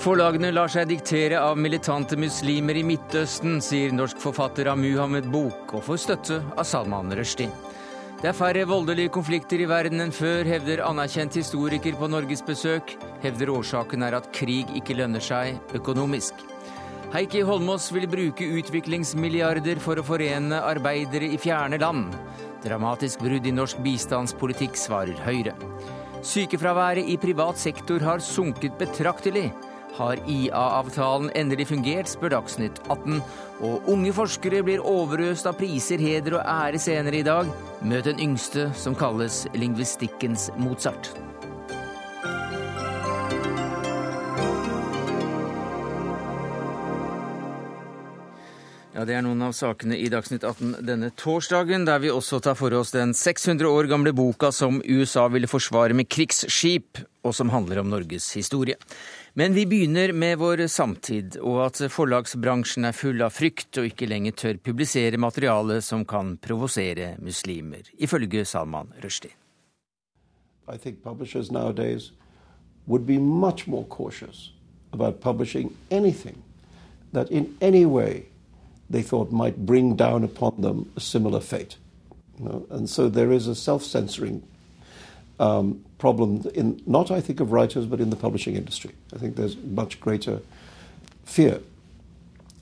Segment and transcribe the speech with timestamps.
[0.00, 5.74] Forlagene lar seg diktere av militante muslimer i Midtøsten, sier norsk forfatter av Muhammed Bok,
[5.76, 7.50] og får støtte av Salman Rushdie.
[8.22, 12.96] Det er færre voldelige konflikter i verden enn før, hevder anerkjent historiker på norgesbesøk.
[13.20, 16.40] Hevder årsaken er at krig ikke lønner seg økonomisk.
[17.12, 22.16] Heikki Holmås vil bruke utviklingsmilliarder for å forene arbeidere i fjerne land.
[22.64, 25.52] Dramatisk brudd i norsk bistandspolitikk, svarer Høyre.
[26.24, 29.50] Sykefraværet i privat sektor har sunket betraktelig.
[29.98, 33.22] Har IA-avtalen endelig fungert, spør Dagsnytt 18.
[33.60, 37.50] Og unge forskere blir overøst av priser, heder og ære senere i dag.
[37.82, 41.12] Møt den yngste, som kalles lingvistikkens Mozart.
[49.00, 52.56] Ja, Det er noen av sakene i Dagsnytt 18 denne torsdagen, der vi også tar
[52.58, 57.48] for oss den 600 år gamle boka som USA ville forsvare med krigsskip, og som
[57.48, 58.76] handler om Norges historie.
[59.34, 64.08] Men vi begynner med vår samtid, og at forlagsbransjen er full av frykt og ikke
[64.10, 69.36] lenger tør publisere materiale som kan provosere muslimer, ifølge Salman Rushdie.
[70.68, 72.12] I think publishers nowadays
[72.86, 74.52] would be much more cautious
[74.92, 76.42] about publishing anything
[77.12, 78.26] that in any way
[78.88, 81.76] they thought might bring down upon them a similar fate.
[82.38, 82.66] You know?
[82.70, 84.42] And so there is a self censoring
[85.38, 88.90] um, problem in not I think of writers but in the publishing industry.
[89.14, 90.40] I think there's much greater
[91.24, 91.60] fear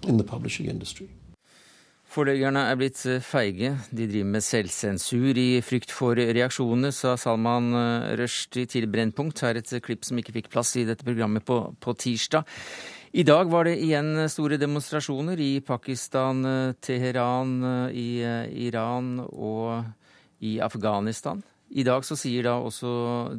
[0.03, 1.09] in the publishing industry.
[2.09, 3.75] Forleggerne er blitt eh, feige.
[3.93, 9.43] De driver med selvsensur i frykt for reaksjonene, sa Salman eh, Rushdie til Brennpunkt.
[9.45, 12.49] Her et klipp som ikke fikk plass i dette programmet på, på tirsdag.
[13.13, 17.61] I dag var det igjen store demonstrasjoner i Pakistan, eh, Teheran,
[17.93, 18.25] i
[18.65, 19.85] Iran og
[20.41, 21.45] i Afghanistan.
[21.69, 22.91] I dag så sier da også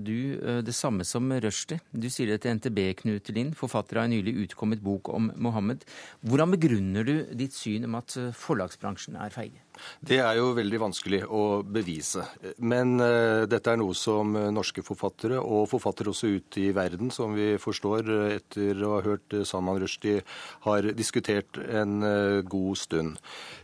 [0.06, 1.80] du eh, det samme som Rushdie.
[1.90, 5.82] Du sier det til NTB, Knut Lind, forfatter av en nylig utkommet bok om Mohammed.
[6.22, 9.64] Hvordan begrunner du ditt syn om at eh, forlagsbransjen er feige?
[10.00, 12.24] Det er jo veldig vanskelig å bevise.
[12.64, 17.36] Men uh, dette er noe som norske forfattere, og forfattere også ute i verden, som
[17.36, 20.24] vi forstår etter å ha hørt Salman Rushdie,
[20.66, 23.20] har diskutert en uh, god stund.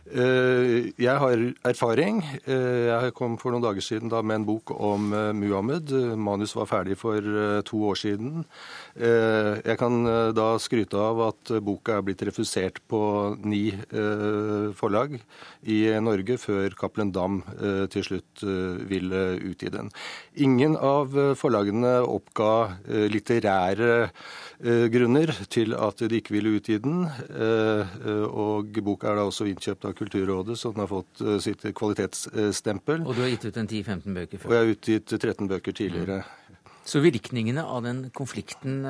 [0.06, 2.20] Uh, jeg har erfaring.
[2.46, 5.90] jeg kom for noen dager siden da med en bok om Muhammed.
[6.20, 7.22] Manus var ferdig for
[7.66, 8.44] to år siden.
[8.96, 13.00] jeg kan da skryte av at boka er blitt refusert på
[13.44, 13.70] ni
[14.78, 15.18] forlag
[15.66, 19.90] i Norge før Cappelen Dam eh, til slutt eh, ville utgi den.
[20.46, 22.52] Ingen av eh, forlagene oppga
[23.10, 24.08] litterære
[24.92, 27.02] grunner til at de ikke ville utgi den.
[27.04, 33.04] Og boka er da også innkjøpt av Kulturrådet, så den har fått sitt kvalitetsstempel.
[33.04, 34.48] Og du har gitt ut en 10-15 bøker før?
[34.48, 36.22] Og jeg har utgitt 13 bøker tidligere.
[36.86, 38.80] Så virkningene av den konflikten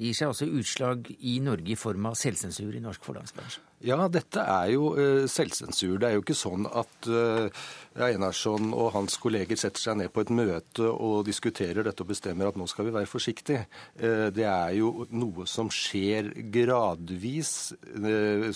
[0.00, 3.62] gir seg også utslag i Norge i form av selvsensur i norsk forlagsbransje?
[3.84, 5.98] Ja, dette er jo uh, selvsensur.
[6.00, 7.64] Det er jo ikke sånn at uh,
[7.94, 12.50] Einarsson og hans kolleger setter seg ned på et møte og diskuterer dette og bestemmer
[12.50, 13.66] at nå skal vi være forsiktige.
[14.00, 17.52] Uh, det er jo noe som skjer gradvis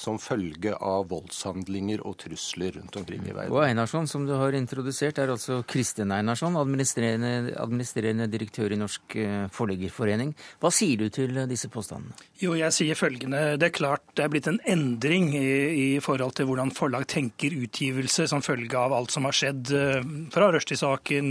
[0.01, 3.55] som følge av voldshandlinger og trusler rundt omkring i verden.
[3.55, 9.17] Og Einarsson, som du har introdusert, er altså Kristin Einarsson, administrerende, administrerende direktør i Norsk
[9.55, 10.35] Forleggerforening.
[10.63, 12.17] Hva sier du til disse påstandene?
[12.43, 13.57] Jo, jeg sier følgende.
[13.59, 15.49] Det er klart det er blitt en endring i,
[15.95, 20.09] i, forhold til hvordan forlag tenker utgivelse som følge av alt som har skjedd eh,
[20.35, 21.31] fra Rushdie-saken,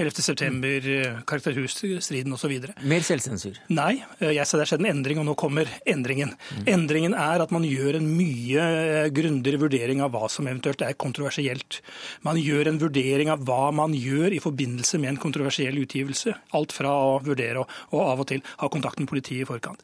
[0.00, 1.20] 11.9., mm.
[1.28, 2.54] karakterhusstriden osv.
[2.84, 3.60] Mer selvsensur?
[3.74, 6.34] Nei, eh, jeg sa det har skjedd en endring, og nå kommer endringen.
[6.50, 6.66] Mm.
[6.74, 10.98] Endringen er at man gjør en mye eh, grundigere vurdering av hva som eventuelt er
[10.98, 11.80] kontroversielt.
[12.26, 16.36] Man gjør en vurdering av hva man gjør i forbindelse med en kontroversiell utgivelse.
[16.58, 19.82] Alt fra å vurdere og, og av og til ha kontakt med politiet i forkant.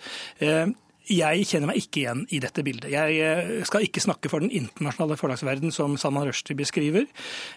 [1.10, 2.86] Jeg kjenner meg ikke igjen i dette bildet.
[2.92, 7.08] Jeg eh, skal ikke snakke for den internasjonale forlagsverden som Salman Rushdie beskriver.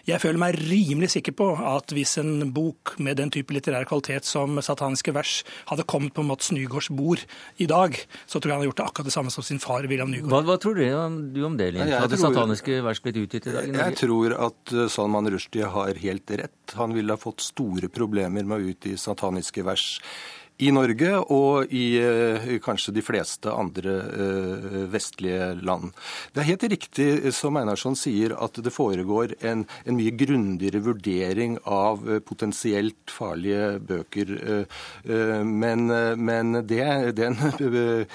[0.08, 4.26] Jeg føler meg rimelig sikker på at hvis en bok med den type litterær kvalitet
[4.26, 7.22] som 'Sataniske vers' hadde kommet på Mats Nygaards bord
[7.62, 7.94] i dag,
[8.26, 10.34] så tror jeg han hadde gjort det akkurat det samme som sin far William Nygaard.
[10.34, 11.94] Hva, hva tror du om, du om det, Linn?
[11.94, 13.70] Hadde tror, 'Sataniske vers' blitt utgitt i dag?
[13.70, 16.74] I jeg tror at eh, Salman Rushdie har helt rett.
[16.74, 20.00] Han ville ha fått store problemer med å utgi 'Sataniske vers'
[20.62, 25.90] i Norge og i eh, kanskje de fleste andre eh, vestlige land.
[26.32, 31.58] Det er helt riktig som Einarsson sier, at det foregår en, en mye grundigere vurdering
[31.66, 34.32] av eh, potensielt farlige bøker.
[35.44, 35.86] Men,
[36.20, 36.86] men det,
[37.18, 37.36] den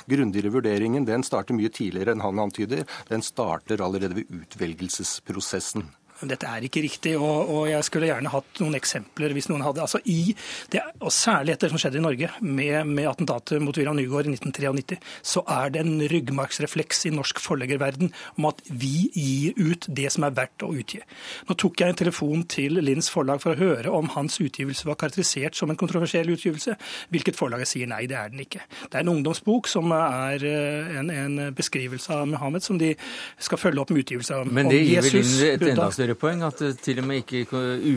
[0.09, 2.85] grundigere vurderingen den starter mye tidligere enn han antyder.
[3.09, 5.88] Den starter allerede ved utvelgelsesprosessen.
[6.27, 9.83] Dette er ikke riktig, og, og, jeg skulle gjerne hatt noen eksempler hvis noen hadde.
[9.86, 10.36] Altså i,
[10.74, 14.30] det, og Særlig etter det som skjedde i Norge, med, med attentatet mot William Nygaard
[14.30, 14.98] i 1993,
[15.33, 20.25] så er det en ryggmargsrefleks i norsk forleggerverden om at vi gir ut det som
[20.27, 21.01] er verdt å utgi.
[21.50, 25.00] Nå tok jeg en telefon til Linds forlag for å høre om hans utgivelse var
[25.00, 26.75] karakterisert som en kontroversiell utgivelse,
[27.13, 28.63] hvilket forlaget sier nei, det er den ikke.
[28.88, 32.94] Det er en ungdomsbok som er eh, en, en beskrivelse av Muhammed som de
[33.39, 36.41] skal følge opp med utgivelse av Men det gir vel inn et enda større poeng
[36.47, 37.44] at eh, til og med ikke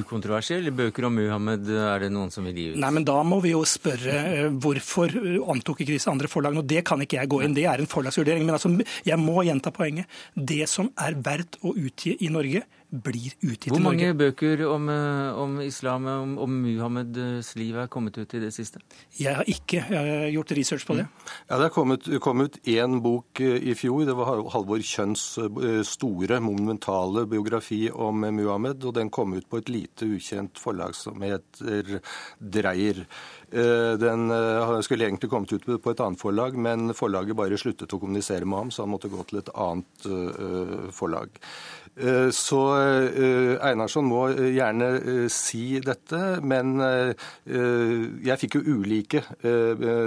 [0.00, 2.81] ukontroversielle bøker om Muhammed er det noen som vil gi ut?
[2.82, 5.14] Nei, men da må vi jo spørre eh, hvorfor
[5.55, 6.64] antok ikke disse andre forlagene.
[6.64, 8.44] Og det kan ikke jeg gå inn, det er en forlagsvurdering.
[8.49, 8.73] Men altså,
[9.09, 10.20] jeg må gjenta poenget.
[10.35, 13.81] Det som er verdt å utgi i Norge, blir utgitt i Norge.
[13.81, 18.41] Hvor mange bøker om, eh, om islam, om, om, Muhammeds liv er kommet ut i
[18.43, 18.83] det siste?
[19.19, 21.06] Jeg har ikke jeg har gjort research på det.
[21.09, 21.33] Mm.
[21.49, 24.05] Ja, Det er kommet, kom ut én bok eh, i fjor.
[24.05, 28.85] Det var Halvor Kjønns eh, store, monumentale biografi om Muhammed.
[28.85, 32.00] og Den kom ut på et lite ukjent forlag som heter
[32.38, 33.06] Dreyer.
[33.53, 34.33] Den
[34.83, 38.59] skulle egentlig kommet ut på et annet forlag, men forlaget bare sluttet å kommunisere med
[38.59, 40.06] ham, så han måtte gå til et annet
[40.97, 41.37] forlag.
[41.97, 49.23] Eh, så eh, Einarsson må eh, gjerne si dette, men jeg fikk jo ulike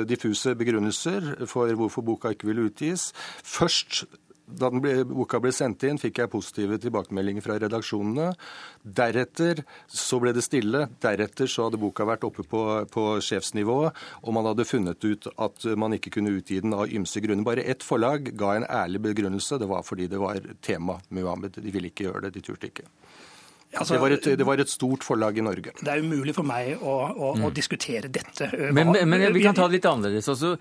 [0.10, 3.12] diffuse begrunnelser for hvorfor boka ikke ville utgis.
[3.44, 4.06] Først
[4.46, 8.32] da ble, boka ble sendt inn, fikk jeg positive tilbakemeldinger fra redaksjonene.
[8.84, 10.86] Deretter så ble det stille.
[11.02, 12.62] Deretter så hadde boka vært oppe på,
[12.92, 13.80] på sjefsnivå,
[14.22, 17.48] og man hadde funnet ut at man ikke kunne utgi den av ymse grunner.
[17.48, 19.60] Bare ett forlag ga en ærlig begrunnelse.
[19.62, 21.58] Det var fordi det var tema Muhammed.
[21.58, 22.88] De ville ikke gjøre det, de turte ikke.
[23.76, 25.74] Altså, det, var et, det, var et, stort forlag i Norge.
[25.82, 27.48] Det er umulig for meg å, å, mm.
[27.48, 28.48] å diskutere dette.
[28.72, 30.30] Men, men, men, vi kan ta det litt annerledes.
[30.32, 30.54] Altså,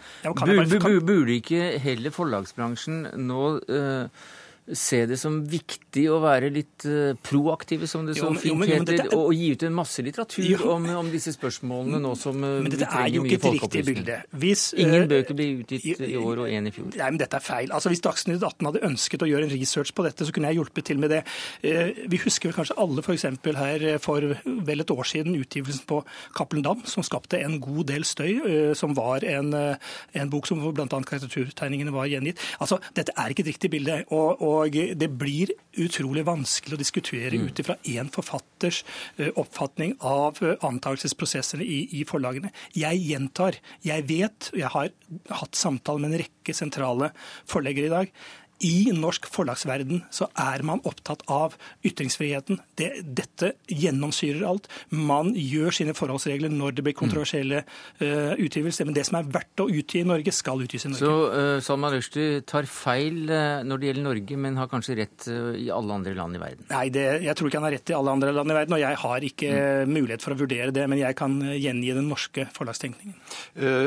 [1.04, 4.24] burde ikke heller forlagsbransjen nå uh,
[4.72, 8.78] se det som viktig å være litt uh, proaktive, som det så jo, fint jo,
[8.80, 12.62] heter, og, gi ut en masse litteratur jo, om, om, disse spørsmålene nå som uh,
[12.64, 14.16] men dette er jo ikke et riktig bilde.
[14.40, 16.88] Hvis, Ingen uh, bøker blir utgitt i år og én i fjor.
[16.96, 17.74] Nei, men dette er feil.
[17.76, 20.62] Altså, Hvis Dagsnytt 18 hadde ønsket å gjøre en research på dette, så kunne jeg
[20.62, 21.20] hjulpet til med det.
[21.60, 23.28] Vi husker vel kanskje alle f.eks.
[23.60, 26.00] her for vel et år siden utgivelsen på
[26.36, 30.88] Cappelen Dam, som skapte en god del støy, som var en, en bok som bl.a.
[30.88, 32.40] karikaturtegningene var gjengitt.
[32.64, 34.00] Altså, Dette er ikke et riktig bilde.
[34.08, 37.48] og, og og det blir utrolig vanskelig å diskutere mm.
[37.48, 38.82] ut ifra én forfatters
[39.18, 42.52] eh, oppfatning av eh, antakelsesprosessene i, i, forlagene.
[42.78, 44.94] Jeg gjentar, jeg vet, og jeg har
[45.42, 47.10] hatt samtale med en rekke sentrale
[47.50, 48.14] forleggere i dag
[48.62, 52.60] i norsk forlagsverden så er man opptatt av ytringsfriheten.
[52.78, 54.68] Det, dette gjennomsyrer alt.
[54.94, 58.86] Man gjør sine forholdsregler når det blir kontroversielle uh, utgivelser.
[58.86, 61.02] Men det som er verdt å utgi i Norge, skal utgis i Norge.
[61.02, 65.28] Så uh, Salman Rushdie tar feil uh, når det gjelder Norge, men har kanskje rett
[65.30, 66.68] uh, i alle andre land i verden?
[66.70, 68.78] Nei, det, jeg tror ikke han har rett i alle andre land i verden.
[68.78, 69.94] Og jeg har ikke mm.
[69.98, 73.18] mulighet for å vurdere det, men jeg kan gjengi den norske forlagstenkningen.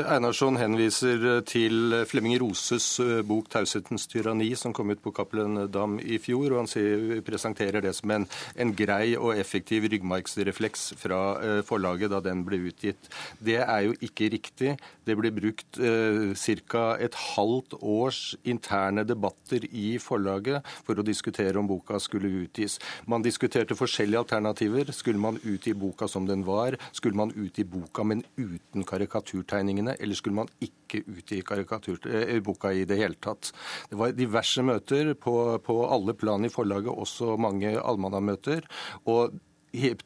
[0.08, 2.86] Einarsson henviser til Flemming Roses
[3.26, 6.52] bok 'Taushetens tyranni', som kom ut på Cappelen Dam i fjor.
[6.52, 8.26] og Han sier, presenterer det som en,
[8.56, 13.10] en, grei og effektiv ryggmargsrefleks fra eh, forlaget da den ble utgitt.
[13.38, 14.76] Det er jo ikke riktig.
[15.06, 16.34] Det ble brukt eh,
[16.68, 16.84] ca.
[17.00, 22.78] et halvt års interne debatter i forlaget for å diskutere om boka skulle utgis.
[23.06, 24.92] Man diskuterte forskjellige alternativer.
[24.92, 26.76] Skulle man utgi boka som den var?
[26.92, 29.96] Skulle man utgi boka, men uten karikaturtegningene?
[30.00, 33.52] Eller skulle man ikke utgi uh, boka i det hele tatt?
[33.90, 38.64] Det var diverse diverse møter på, på alle plan i forlaget, også mange allmannamøter.
[39.06, 39.36] Og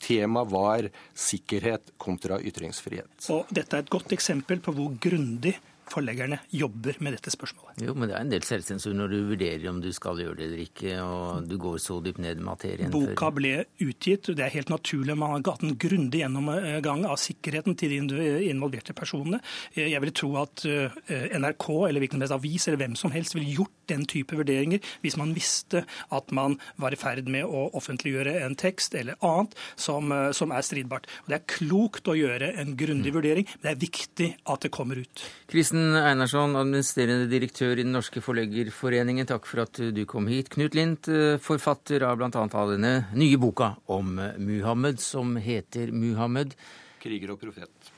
[0.03, 3.31] Temaet var sikkerhet kontra ytringsfrihet.
[3.31, 5.55] Og Dette er et godt eksempel på hvor grundig
[5.91, 7.83] forleggerne jobber med dette spørsmålet.
[7.85, 10.47] Jo, men det er en del selvsensur når du vurderer om du skal gjøre det
[10.49, 12.93] eller ikke, og du går så dypt ned i materien.
[12.93, 15.17] Boka ble utgitt, og det er helt naturlig.
[15.19, 19.43] Man har hatt en grundig gjennomgang av sikkerheten til de involverte personene.
[19.77, 23.75] Jeg vil tro at eh, NRK eller hvilken avis eller hvem som helst ville gjort
[23.91, 25.83] den type vurderinger hvis man visste
[26.15, 30.55] at man var i ferd med å offentliggjøre en tekst eller annet som, eh, som
[30.55, 31.09] er stridbart.
[31.25, 33.17] Og det er klokt å gjøre en grundig mm.
[33.19, 35.25] vurdering, men det er viktig at det kommer ut.
[35.51, 40.51] Kristen Einarsson, administrerende direktør i Den norske forleggerforeningen, takk for at du kom hit.
[40.53, 42.29] Knut Lindt, eh, forfatter av bl.a.
[42.33, 46.55] av denne nye boka om Muhammed, som heter Muhammed.
[47.03, 47.93] Kriger og profet.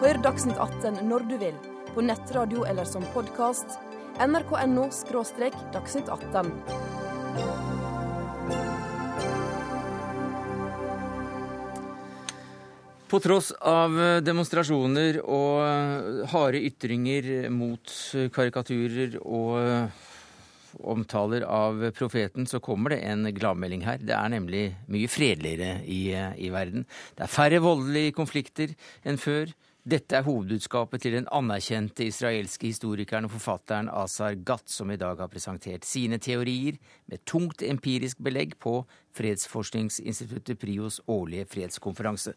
[0.00, 1.60] Hør Dagsnytt 18 når du vil,
[1.94, 3.78] på nettradio eller som podkast.
[4.18, 4.88] nrk.no–
[5.74, 7.73] dagsnytt 18.
[13.14, 17.92] På tross av eh, demonstrasjoner og eh, harde ytringer mot
[18.34, 24.02] karikaturer og omtaler av profeten, så kommer det en gladmelding her.
[24.02, 26.08] Det er nemlig mye fredeligere i,
[26.42, 26.88] i verden.
[27.14, 28.74] Det er færre voldelige konflikter
[29.06, 29.54] enn før.
[29.86, 35.22] Dette er hovedbudskapet til den anerkjente israelske historikeren og forfatteren Azar Gatt, som i dag
[35.22, 38.80] har presentert sine teorier med tungt empirisk belegg på
[39.14, 42.34] Fredsforskningsinstituttet Prios årlige fredskonferanse.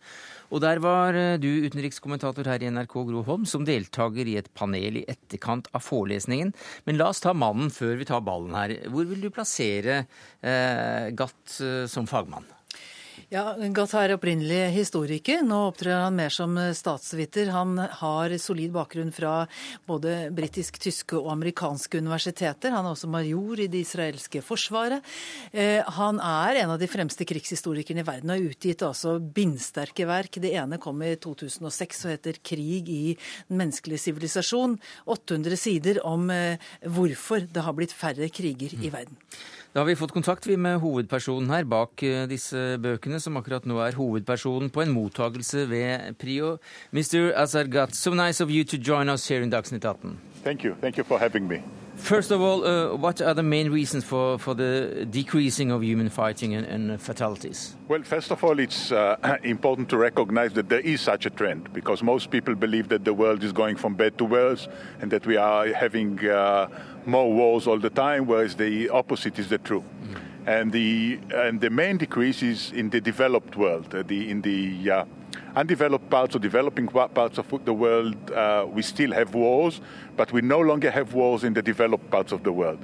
[0.51, 4.51] Og der var eh, du, utenrikskommentator her i NRK, Gro Holm, som deltaker i et
[4.57, 6.53] panel i etterkant av forelesningen.
[6.89, 8.77] Men la oss ta mannen før vi tar ballen her.
[8.91, 10.03] Hvor vil du plassere
[10.41, 12.56] eh, Gatt eh, som fagmann?
[13.27, 15.41] Ja, Gatt er opprinnelig historiker.
[15.43, 17.49] Nå opptrer han mer som statsviter.
[17.51, 19.41] Han har solid bakgrunn fra
[19.83, 22.71] både britisk, tyske og amerikanske universiteter.
[22.71, 25.03] Han er også major i det israelske forsvaret.
[25.51, 30.07] Eh, han er en av de fremste krigshistorikerne i verden og har utgitt altså bindsterke
[30.07, 30.39] verk.
[30.39, 33.17] Det ene kom i 2006 og heter 'Krig i
[33.51, 34.79] den menneskelige sivilisasjon'.
[35.03, 39.19] 800 sider om eh, hvorfor det har blitt færre kriger i verden.
[39.77, 43.77] Da har vi fått kontakt med hovedpersonen her bak eh, disse bøkene, som akkurat nå
[43.85, 46.55] er hovedpersonen på en mottagelse ved Prio.
[46.89, 47.29] Mr.
[47.37, 50.17] Azargat, so nice of you to join us here in Dagsnytt 18.
[50.43, 50.73] Thank you.
[50.81, 51.61] Thank you for having me.
[51.97, 56.09] First of all, uh, what are the main reasons for, for the decreasing of human
[56.09, 57.75] fighting and, and fatalities?
[57.87, 61.73] Well, first of all, it's uh, important to recognize that there is such a trend
[61.73, 64.67] because most people believe that the world is going from bad to worse
[65.01, 66.67] and that we are having uh,
[67.07, 69.83] more wars all the time, whereas the opposite is the true.
[69.83, 70.17] Mm.
[70.45, 74.91] And the and the main decrease is in the developed world, uh, the in the
[74.91, 75.05] uh,
[75.55, 79.81] undeveloped parts or developing parts of the world, uh, we still have wars,
[80.15, 82.79] but we no longer have wars in the developed parts of the world.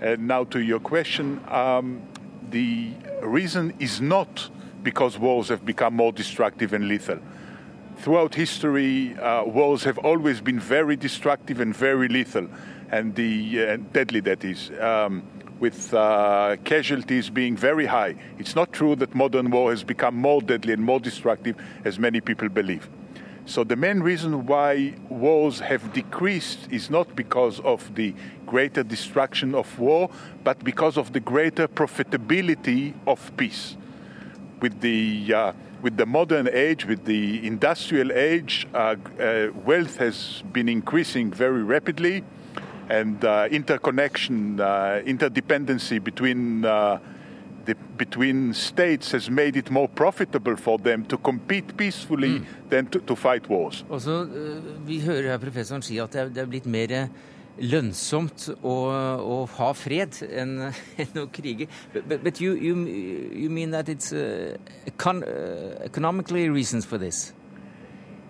[0.00, 2.02] And now to your question, um,
[2.50, 2.90] the
[3.22, 4.50] reason is not
[4.82, 7.18] because wars have become more destructive and lethal.
[7.98, 12.48] Throughout history, uh, wars have always been very destructive and very lethal,
[12.90, 14.70] and the uh, deadly that is.
[14.80, 15.22] Um,
[15.58, 18.14] with uh, casualties being very high.
[18.38, 22.20] It's not true that modern war has become more deadly and more destructive as many
[22.20, 22.88] people believe.
[23.46, 28.12] So the main reason why wars have decreased is not because of the
[28.44, 30.10] greater destruction of war,
[30.42, 33.76] but because of the greater profitability of peace.
[34.60, 40.42] With the uh, with the modern age, with the industrial age, uh, uh wealth has
[40.52, 42.24] been increasing very rapidly
[42.88, 46.98] and uh, interconnection, uh, interdependency between uh,
[47.64, 52.46] the, between states has made it more profitable for them to compete peacefully mm.
[52.70, 53.84] than to, to, fight wars.
[53.88, 57.08] Også, uh, vi hører her professoren si at det er, det er blitt mer
[57.56, 58.74] lønnsomt å,
[59.16, 60.58] å ha fred enn,
[61.02, 61.68] enn å krige.
[61.94, 62.76] But, but you, you,
[63.32, 67.32] you, mean that it's uh, econ uh, economically reasons for this?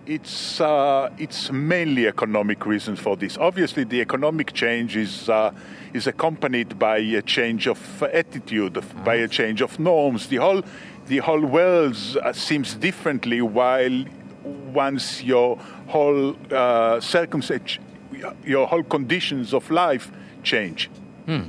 [0.06, 3.36] It's uh, it's mainly economic reasons for this.
[3.38, 5.52] Obviously, the economic change is uh,
[5.92, 10.28] is accompanied by a change of attitude, by a change of norms.
[10.28, 10.62] The whole
[11.06, 13.42] the whole world uh, seems differently.
[13.42, 14.04] While
[14.72, 15.56] once your
[15.88, 17.78] whole uh, circumstance,
[18.44, 20.10] your whole conditions of life
[20.42, 20.88] change.
[21.26, 21.42] Hmm.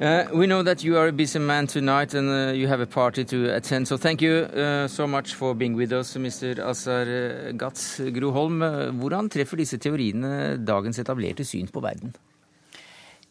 [0.00, 2.86] Uh, we know that you are a busy man tonight and uh, you have a
[2.86, 3.86] party to attend.
[3.86, 6.58] So thank you uh, so much for being with us, Mr.
[6.58, 8.60] Azar uh, Gatz Groholm.
[8.60, 12.10] Uh, hvordan treffer disse teoriene dagens etablerte syn på verden?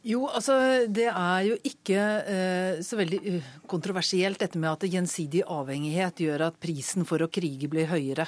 [0.03, 0.55] Jo, altså
[0.87, 3.37] Det er jo ikke eh, så veldig
[3.71, 8.25] kontroversielt dette med at gjensidig avhengighet gjør at prisen for å krige blir høyere.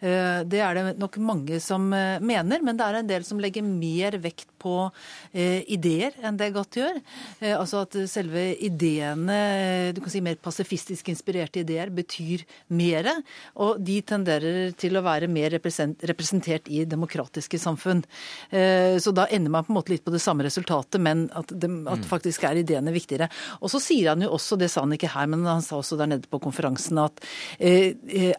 [0.00, 3.40] Eh, det er det nok mange som eh, mener, men det er en del som
[3.42, 4.88] legger mer vekt på
[5.32, 7.00] eh, ideer enn det godt gjør.
[7.44, 13.10] Altså at selve ideene, du kan si mer pasifistisk inspirerte ideer, betyr mer.
[13.60, 18.00] Og de tenderer til å være mer representert i demokratiske samfunn.
[18.50, 21.68] Så da ender man på en måte litt på det samme resultatet, men at, det,
[21.68, 22.08] at mm.
[22.08, 23.28] faktisk er ideene viktigere.
[23.60, 25.98] Og så sier han jo også, det sa han ikke her, men han sa også
[26.00, 27.20] der nede på konferansen, at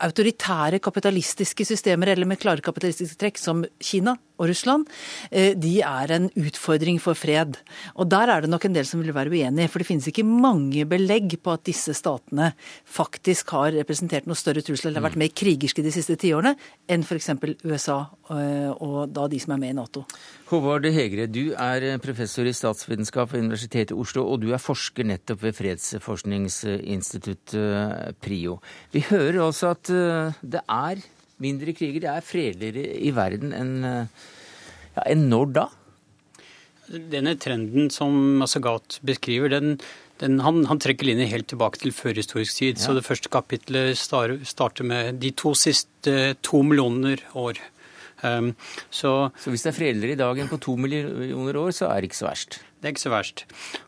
[0.02, 4.88] autoritære kapitalistiske kapitalistiske systemer eller med klare kapitalistiske trekk, som Kina og Russland,
[5.32, 7.56] eh, de er en utfordring for fred.
[7.96, 10.26] Og der er det nok en del som vil være uenig, for det finnes ikke
[10.26, 12.54] mange belegg på at disse statene
[12.86, 16.56] faktisk har representert noe større trussel eller vært mer krigerske de siste tiårene
[16.88, 17.30] enn f.eks.
[17.64, 20.06] USA eh, og da de som er med i Nato.
[20.52, 25.04] Håvard Hegre, du er professor i statsvitenskap ved Universitetet i Oslo, og du er forsker
[25.08, 28.60] nettopp ved fredsforskningsinstituttet PRIO.
[28.92, 30.96] Vi hører også at eh, det er
[31.44, 32.04] mindre kriger.
[32.04, 33.76] Det er fredeligere i verden enn
[34.96, 35.66] ja, enn når da?
[36.86, 39.80] Denne trenden som Masagat beskriver, den,
[40.22, 42.78] den, han, han, trekker linjen helt tilbake til førhistorisk tid.
[42.78, 42.84] Ja.
[42.86, 47.60] Så det første kapitlet starter med de to siste to millioner år.
[48.24, 48.54] Um,
[48.90, 52.00] så, så, hvis det er fredeligere i dag enn på to millioner år, så er
[52.00, 52.60] det ikke så verst?
[52.80, 53.44] Det er ikke så verst.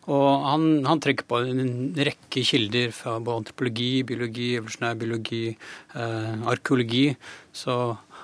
[0.10, 6.48] Og han, han trekker på en rekke kilder fra både antropologi, biologi, evolusjonær biologi, eh,
[6.50, 7.06] arkeologi.
[7.54, 7.78] Så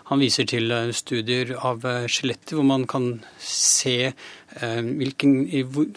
[0.10, 3.08] han viser til eh, studier av eh, skjeletter hvor man kan
[3.40, 5.36] se eh, hvilken,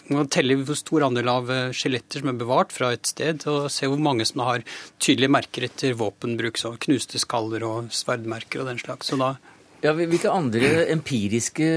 [0.07, 3.67] man kan telle hvor stor andel av skjeletter som er bevart fra et sted, og
[3.73, 4.63] se hvor mange som har
[5.03, 9.11] tydelige merker etter våpenbruk, så knuste skaller og sverdmerker og den slags.
[9.11, 9.35] Så da
[9.83, 11.67] ja, hvilke andre empiriske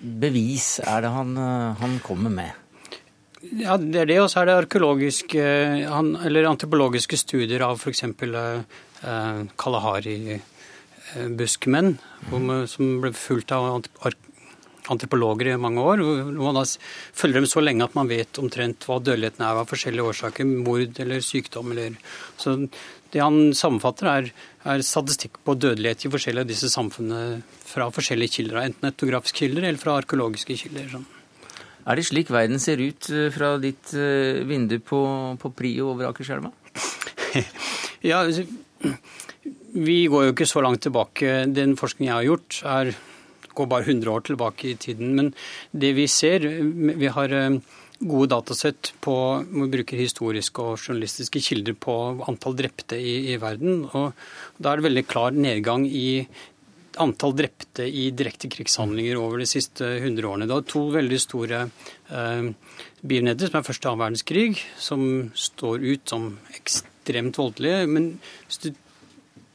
[0.00, 1.36] bevis er det han,
[1.80, 2.58] han kommer med?
[3.58, 5.42] Ja, Det er det, og så er det arkeologiske
[5.90, 8.04] eller antropologiske studier av f.eks.
[8.06, 10.40] Eh,
[11.12, 11.96] Eh, buskmenn,
[12.70, 13.82] som ble fulgt av
[14.90, 15.98] antropologer i mange år.
[15.98, 16.64] hvor Man da
[17.12, 20.46] følger dem så lenge at man vet omtrent hva dødeligheten er av forskjellige årsaker.
[20.64, 21.72] Mord eller sykdom.
[21.72, 21.98] Eller.
[22.38, 22.68] Så
[23.12, 24.28] det han sammenfatter, er,
[24.64, 28.62] er, statistikk på dødelighet i forskjellige av disse samfunnene fra forskjellige kilder.
[28.64, 30.88] Enten etnografiske kilder eller fra arkeologiske kilder.
[30.94, 31.04] Sånn.
[31.82, 35.02] Er det slik verden ser ut eh, fra ditt eh, vindu på,
[35.42, 36.52] på Prio over Akerselva?
[38.08, 38.46] ja, altså,
[39.72, 41.42] vi går jo ikke så langt tilbake.
[41.50, 42.92] Den forskningen jeg har gjort, er,
[43.52, 45.14] går bare 100 år tilbake i tiden.
[45.18, 45.32] Men
[45.72, 47.58] det vi ser Vi har eh,
[48.02, 49.14] gode datasett på
[49.46, 51.94] Vi bruker historiske og journalistiske kilder på
[52.28, 53.84] antall drepte i, i verden.
[53.92, 54.12] Og
[54.58, 56.24] da er det veldig klar nedgang i
[57.00, 60.48] antall drepte i direkte krigshandlinger over de siste 100 årene.
[60.48, 62.48] Det er to veldig store eh,
[63.00, 67.86] begivenheter, som er første annen verdenskrig, som står ut som ekstremt voldelige.
[67.88, 68.12] Men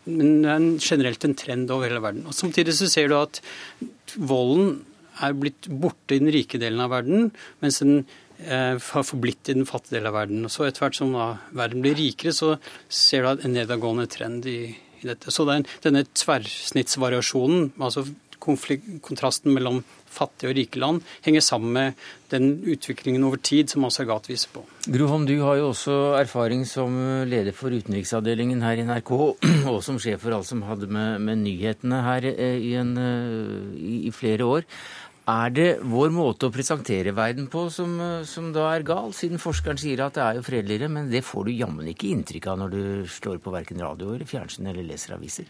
[0.07, 2.27] men det er generelt en trend over hele verden.
[2.29, 3.41] Og Samtidig så ser du at
[4.15, 4.85] volden
[5.19, 8.05] er blitt borte i den rike delen av verden, mens den
[8.37, 10.45] har forblitt i den fattige delen av verden.
[10.45, 14.45] Og så Etter hvert som da, verden blir rikere, så ser du en nedadgående trend
[14.45, 14.59] i,
[15.01, 15.33] i dette.
[15.33, 18.05] Så den, denne tverrsnittsvariasjonen, altså
[18.37, 19.81] kontrasten mellom
[20.17, 24.63] fattige og rike land, henger sammen med den utviklingen over tid som Asagat viser på.
[24.87, 26.95] Groholm, du har jo også erfaring som
[27.29, 29.11] leder for utenriksavdelingen her i NRK,
[29.71, 34.07] og som sjef for alt som hadde med, med nyhetene her eh, i, en, eh,
[34.07, 34.69] i flere år.
[35.27, 39.79] Er det vår måte å presentere verden på som, som, da er gal, siden forskeren
[39.81, 42.71] sier at det er jo fredeligere, men det får du jammen ikke inntrykk av når
[42.71, 45.49] du slår på verken radio eller fjernsyn eller leser aviser?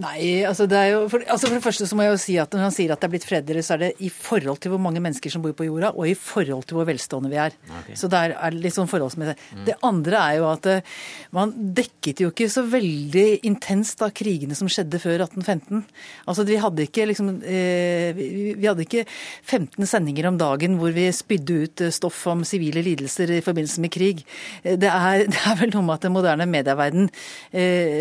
[0.00, 2.36] Nei, altså det, er jo, for, altså for, det første så må jeg jo si
[2.40, 4.72] at når han sier at det er blitt fredeligere, så er det i forhold til
[4.72, 7.56] hvor mange mennesker som bor på jorda, og i forhold til hvor velstående vi er.
[7.80, 7.96] Okay.
[7.98, 9.36] Så det er litt sånn forholdsmessig.
[9.56, 9.64] Mm.
[9.68, 10.94] Det andre er jo at uh,
[11.36, 15.84] man dekket jo ikke så veldig intenst av krigene som skjedde før 1815.
[16.26, 21.08] Altså vi hadde ikke liksom uh, vi, hadde ikke 15 sendinger om dagen hvor vi
[21.14, 24.24] spydde ut uh, stoff om sivile lidelser i forbindelse med krig.
[24.64, 27.08] Det er, det er vel noe med at den moderne medieverden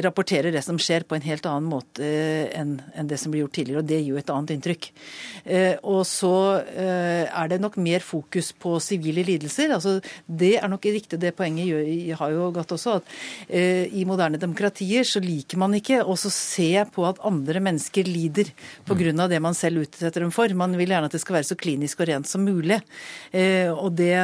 [0.05, 3.43] rapporterer det som skjer, på en helt annen annen måte eh, enn det som ble
[3.43, 4.87] gjort tidligere, og det gir jo et annet inntrykk.
[5.43, 9.75] Eh, og så eh, er det nok mer fokus på sivile lidelser.
[9.75, 13.13] altså Det er nok riktig, det poenget har jo gått også, at
[13.55, 18.51] i moderne demokratier så liker man ikke å se på at andre mennesker lider
[18.87, 19.27] pga.
[19.29, 20.49] det man selv utsetter dem for.
[20.53, 22.79] Man vil gjerne at det skal være så klinisk og rent som mulig.
[23.75, 24.15] Og det,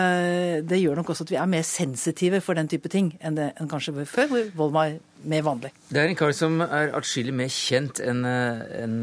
[0.68, 3.52] det gjør nok også at vi er mer sensitive for den type ting enn, det,
[3.60, 5.72] enn kanskje før, hvor vold var mer vanlig.
[5.90, 8.96] Det er en kar som er atskillig mer kjent enn en,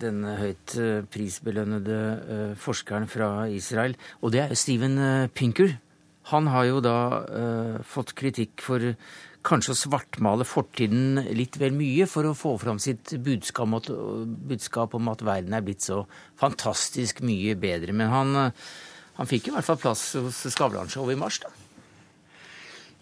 [0.00, 5.76] den høyt eh, prisbelønnede eh, forskeren fra Israel, og det er Steven eh, Pinker.
[6.32, 8.82] Han har jo da uh, fått kritikk for
[9.46, 13.86] kanskje å svartmale fortiden litt vel mye for å få fram sitt budskap,
[14.50, 16.00] budskap om at verden er blitt så
[16.42, 17.94] fantastisk mye bedre.
[17.94, 18.34] Men han,
[19.20, 21.54] han fikk i hvert fall plass hos Skavlan-showet i mars, da.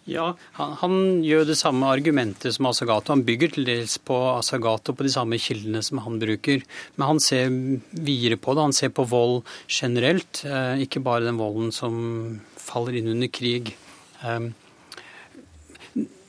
[0.05, 3.15] Ja, han, han, gjør det samme argumentet som Asagato.
[3.15, 6.61] Han bygger til dels på Asagato på de samme kildene som han bruker.
[6.99, 8.67] Men han ser videre på det.
[8.69, 11.97] Han ser på vold generelt, eh, ikke bare den volden som
[12.61, 13.73] faller inn under krig.
[14.21, 14.51] Eh,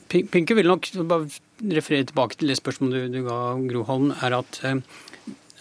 [0.06, 1.28] Pinker vil nok bare
[1.66, 4.80] referere tilbake til det spørsmålet du, du ga, Groholm, er at eh,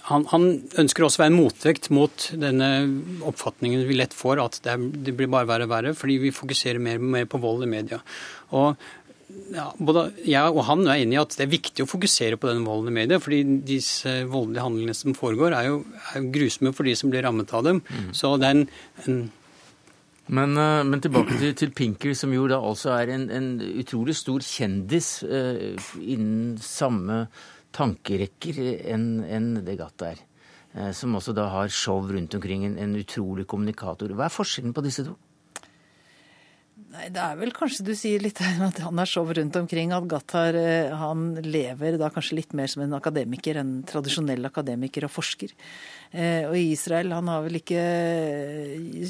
[0.06, 0.44] han, han,
[0.82, 2.68] ønsker også å være en motvekt mot denne
[3.26, 6.36] oppfatningen vi lett får, at det, er, det blir bare verre og verre, fordi vi
[6.36, 8.02] fokuserer mer og mer på vold i media.
[8.54, 8.76] Og
[9.56, 12.50] ja, både jeg og han er enig i at det er viktig å fokusere på
[12.50, 15.80] denne volden i media, fordi disse voldelige handlingene som foregår, er jo,
[16.14, 17.82] er grusomme for de som blir rammet av dem.
[17.90, 18.14] Mm.
[18.16, 18.70] Så det er en,
[19.08, 19.20] en
[20.26, 23.50] men, eh, men, tilbake til, til, Pinker, som jo da altså er en, en
[23.82, 27.26] utrolig stor kjendis eh, innen samme
[27.76, 30.24] tankerekker enn en Degatta er.
[30.76, 34.12] Eh, som også da har show rundt omkring, en, en utrolig kommunikator.
[34.12, 35.16] Hva er forskjellen på disse to?
[36.92, 40.08] Nei, Det er vel kanskje du sier litt at han er show rundt omkring, at
[40.12, 45.16] Gattar eh, han lever da kanskje litt mer som en akademiker, en tradisjonell akademiker og
[45.16, 45.56] forsker.
[46.16, 47.82] Og og Israel han har vel ikke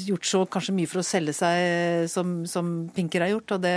[0.08, 3.52] gjort så kanskje mye for å selge seg som, som Pinker har gjort.
[3.54, 3.76] og det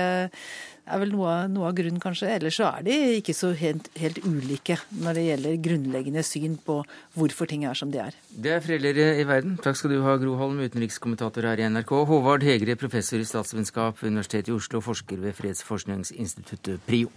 [0.90, 2.30] er vel noe, noe, av grunnen, kanskje.
[2.36, 6.80] Ellers så er de ikke så helt, helt, ulike når det gjelder grunnleggende syn på
[7.18, 8.18] hvorfor ting er som de er.
[8.30, 9.58] Det er foreldre i verden.
[9.64, 11.96] Takk skal du ha, Gro Holm, utenrikskommentator her i NRK.
[12.10, 17.12] Håvard Hegre, professor i statsvitenskap ved Universitetet i Oslo, forsker ved fredsforskningsinstituttet PRIO.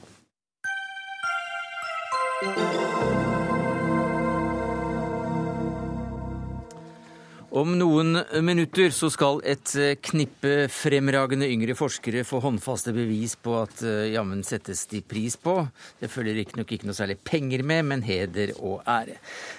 [7.53, 13.59] Om noen minutter så skal et eh, knippe fremragende yngre forskere få håndfaste bevis på
[13.61, 15.59] at eh, jammen settes de pris på.
[16.01, 19.19] Det følger riktignok ikke noe særlig penger med, men heder og ære.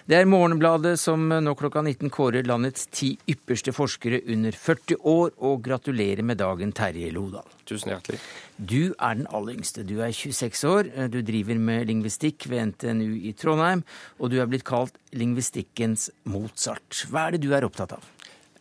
[0.10, 5.38] Det er Morgenbladet som nå klokka 19 kårer landets ti ypperste forskere under 40 år,
[5.46, 7.46] og gratulerer med dagen, Terje Lodal.
[7.70, 8.18] Tusen hjertelig.
[8.58, 9.86] Du er den aller yngste.
[9.86, 10.90] Du er 26 år.
[11.14, 13.86] Du driver med lingvistikk ved NTNU i Trondheim,
[14.18, 17.06] og du er blitt kalt lingvistikkens Mozart.
[17.10, 18.12] Hva er det du er opptatt av?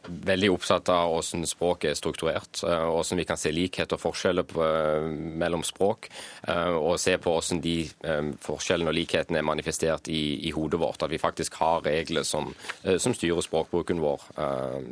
[0.02, 4.46] veldig opptatt av hvordan språket er strukturert, og hvordan vi kan se likhet og forskjeller
[4.48, 5.06] på, eh,
[5.42, 6.08] mellom språk.
[6.48, 10.80] Eh, og se på hvordan de eh, forskjellene og likhetene er manifestert i, i, hodet
[10.80, 11.02] vårt.
[11.02, 14.20] At vi faktisk har regler som, som styrer språkbruken vår.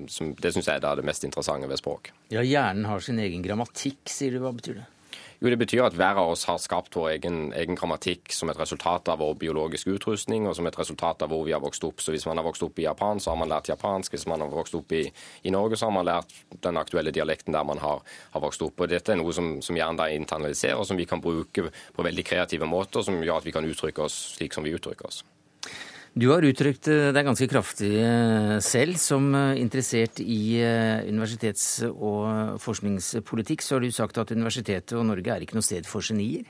[0.09, 2.13] Som, det syns jeg er det mest interessante ved språk.
[2.31, 4.41] Ja, Hjernen har sin egen grammatikk, sier du.
[4.45, 4.87] Hva betyr det?
[5.41, 8.59] Jo, Det betyr at hver av oss har skapt vår egen, egen, grammatikk som et
[8.61, 12.03] resultat av vår biologiske utrustning og som et resultat av hvor vi har vokst opp.
[12.05, 14.13] Så Hvis man har vokst opp i Japan, så har man lært japansk.
[14.13, 15.07] Hvis man har vokst opp i,
[15.43, 18.85] i Norge, så har man lært den aktuelle dialekten der man har, har vokst opp.
[18.85, 22.25] Og Dette er noe som, som gjerne da internaliserer, som vi kan bruke på veldig
[22.25, 25.25] kreative måter, som gjør at vi kan uttrykke oss slik som vi uttrykker oss.
[26.19, 28.99] Du har uttrykt eh, deg ganske kraftig eh, selv.
[28.99, 30.59] Som eh, interessert i
[31.07, 35.87] universitets- og forskningspolitikk, så har du sagt at universitetet og Norge er ikke noe sted
[35.87, 36.49] for genier?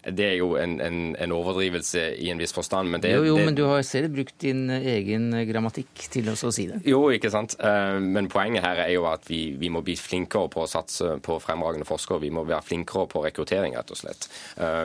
[0.00, 2.88] Det er jo en, en, en overdrivelse i en viss forstand.
[2.88, 6.36] Men det, jo, jo, det, men du har selv brukt din egen grammatikk til å
[6.38, 6.78] si det.
[6.88, 7.58] Jo, ikke sant.
[7.60, 11.36] Men poenget her er jo at vi, vi, må bli flinkere på å satse på
[11.42, 12.22] fremragende forskere.
[12.22, 14.30] Vi må være flinkere på rekruttering, rett og slett.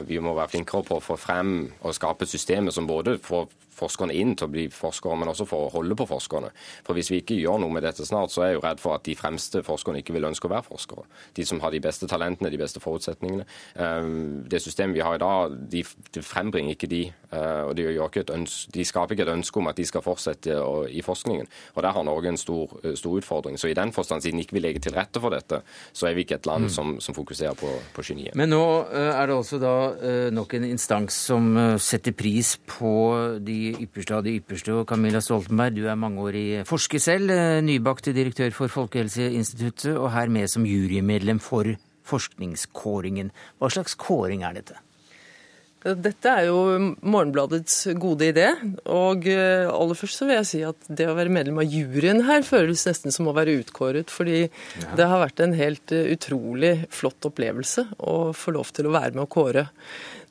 [0.09, 1.53] Vi må være flinkere på å få frem
[1.85, 5.67] og skape systemer som både får forskerne inn til å bli forskere, men også for
[5.67, 6.51] å holde på forskerne.
[6.85, 8.97] For Hvis vi ikke gjør noe med dette snart, så er jeg jo redd for
[8.97, 11.05] at de fremste forskerne ikke vil ønske å være forskere.
[11.35, 13.45] De som har de beste talentene, de beste forutsetningene.
[13.75, 15.83] Ehm, det systemet vi har i dag, de,
[16.15, 17.03] de frembringer ikke de.
[17.35, 20.55] Eh, og de, ønske, de, skaper ikke et ønske om at de skal fortsette
[20.91, 21.47] i forskningen.
[21.75, 23.59] Og Der har Norge en stor, eh, stor utfordring.
[23.59, 25.61] Så i den forstand, siden ikke vi legger til rette for dette,
[25.93, 26.69] så er vi ikke et land mm.
[26.69, 28.35] som, som, fokuserer på, på geniet.
[28.35, 29.75] Men nå eh, er det altså da
[30.31, 32.93] nok en instans som setter pris på
[33.39, 34.73] de ypperste av de ypperste.
[34.75, 40.27] Og Camilla Stoltenberg, du er mangeårig forsker selv, eh, nybakt direktør for Folkehelseinstituttet, og her
[40.27, 41.75] med som jurymedlem for
[42.05, 43.31] forskningskåringen.
[43.59, 44.81] Hva slags kåring er dette?
[45.85, 48.47] Dette er jo Morgenbladets gode idé.
[48.89, 52.23] Og eh, aller først så vil jeg si at det å være medlem av juryen
[52.25, 54.09] her føles nesten som å være utkåret.
[54.09, 54.95] Fordi ja.
[54.97, 59.13] det har vært en helt eh, utrolig flott opplevelse å få lov til å være
[59.13, 59.67] med å kåre.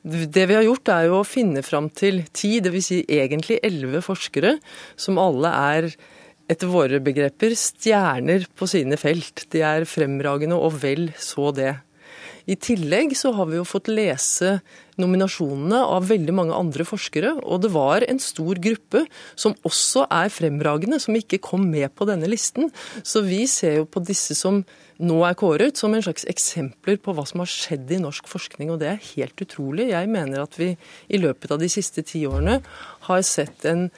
[0.05, 2.89] Det vi har gjort, er jo å finne fram til ti, dvs.
[2.91, 4.59] Si egentlig elleve forskere,
[5.01, 5.87] som alle er
[6.45, 9.47] etter våre begreper stjerner på sine felt.
[9.49, 11.73] De er fremragende, og vel så det.
[12.45, 14.59] I tillegg så har vi jo fått lese
[15.01, 19.01] nominasjonene av veldig mange andre forskere, og det var en stor gruppe
[19.33, 22.69] som også er fremragende, som ikke kom med på denne listen.
[23.01, 24.61] Så vi ser jo på disse som
[25.03, 28.71] nå er kåret som en slags eksempler på hva som har skjedd i norsk forskning,
[28.71, 29.89] og det er helt utrolig.
[29.91, 30.71] Jeg mener at vi
[31.11, 32.61] i løpet av de siste ti årene
[33.09, 33.89] har sett en,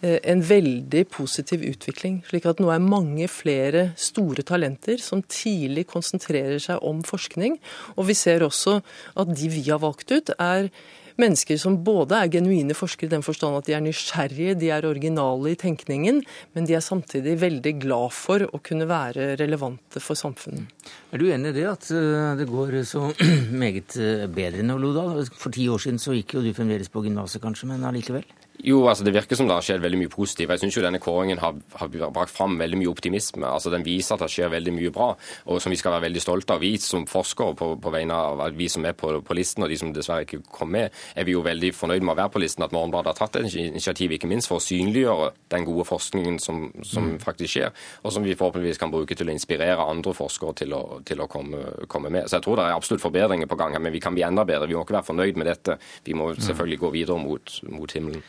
[0.00, 2.22] eh, en veldig positiv utvikling.
[2.24, 7.58] Slik at nå er mange flere store talenter som tidlig konsentrerer seg om forskning.
[7.96, 8.82] Og vi ser også
[9.16, 10.70] at de vi har valgt ut, er
[11.16, 14.84] Mennesker som både er genuine forskere i den forstand at de er nysgjerrige, de er
[14.84, 16.20] originale i tenkningen,
[16.52, 20.68] men de er samtidig veldig glad for å kunne være relevante for samfunnet.
[21.16, 23.08] Er du enig i det, at eh, det går så
[23.64, 25.24] meget eh, bedre nå, Lodal?
[25.40, 28.26] For ti år siden så gikk jo du fremdeles på gymnaset, kanskje, men allikevel?
[28.64, 30.50] Jo, altså Det virker som det har skjedd veldig mye positivt.
[30.54, 33.44] Jeg syns denne kåringen har, har, brakt fram veldig mye optimisme.
[33.46, 35.10] Altså Den viser at det skjer veldig mye bra,
[35.46, 36.62] og som vi skal være veldig stolte av.
[36.64, 39.78] Vi som forskere på, på vegne av vi som er på, på, listen, og de
[39.80, 42.64] som dessverre ikke kom med, er vi jo veldig fornøyd med å være på listen.
[42.64, 46.66] At Morgenbladet har tatt et initiativ, ikke minst for å synliggjøre den gode forskningen som,
[46.86, 47.20] som mm.
[47.24, 50.82] faktisk skjer, og som vi forhåpentligvis kan bruke til å inspirere andre forskere til å,
[51.06, 52.30] til å komme, komme, med.
[52.30, 54.46] Så jeg tror det er absolutt forbedringer på gang her, men vi kan bli enda
[54.48, 54.70] bedre.
[54.70, 55.78] Vi må ikke være fornøyd med dette.
[56.06, 56.42] Vi må mm.
[56.48, 58.24] selvfølgelig gå videre mot, mot himmelen.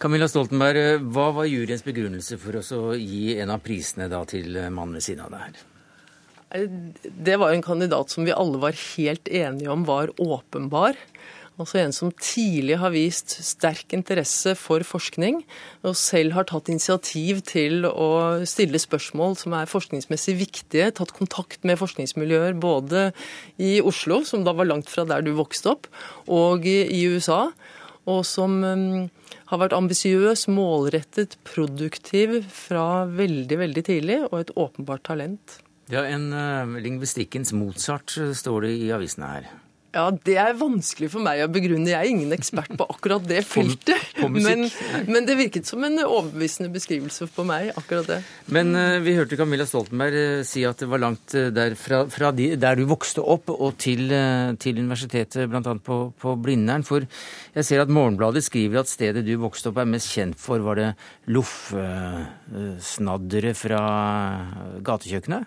[0.00, 5.04] Camilla Stoltenberg, hva var juryens begrunnelse for å gi en av prisene til mannen ved
[5.04, 5.58] siden av deg her?
[7.04, 10.96] Det var en kandidat som vi alle var helt enige om var åpenbar.
[11.60, 15.42] Altså en som tidlig har vist sterk interesse for forskning,
[15.84, 20.88] og selv har tatt initiativ til å stille spørsmål som er forskningsmessig viktige.
[20.96, 23.10] Tatt kontakt med forskningsmiljøer både
[23.60, 25.90] i Oslo, som da var langt fra der du vokste opp,
[26.24, 27.50] og i USA.
[28.08, 29.08] Og som um,
[29.50, 35.58] har vært ambisiøs, målrettet, produktiv fra veldig, veldig tidlig, og et åpenbart talent.
[35.90, 39.50] Ja, En uh, lingvistikkens Mozart står det i avisene her.
[39.90, 41.90] Ja, Det er vanskelig for meg å begrunne.
[41.90, 43.98] Jeg er ingen ekspert på akkurat det feltet.
[44.14, 44.70] På, på men,
[45.10, 48.22] men, det virket som en overbevisende beskrivelse på meg, akkurat det.
[48.54, 52.08] Men uh, vi hørte Camilla Stoltenberg uh, si at det var langt uh, der, fra,
[52.12, 54.12] fra de, der du vokste opp og til,
[54.62, 55.74] til universitetet, bl.a.
[55.82, 56.82] På, på Blindern.
[56.86, 57.00] For
[57.56, 60.74] jeg ser at Morgenbladet skriver at stedet du vokste opp er mest kjent for, var
[60.78, 60.94] det
[61.34, 63.82] loffesnadderet fra
[64.86, 65.42] gatekjøkkenet?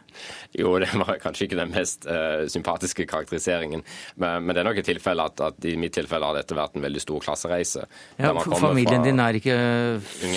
[0.57, 2.05] Jo, det var kanskje ikke den mest
[2.53, 3.81] sympatiske karakteriseringen.
[4.21, 6.77] Men men det er nok et tilfelle at, at, i mitt tilfelle har dette vært
[6.77, 7.87] en veldig stor klassereise.
[8.21, 9.57] Ja, Familien din er ikke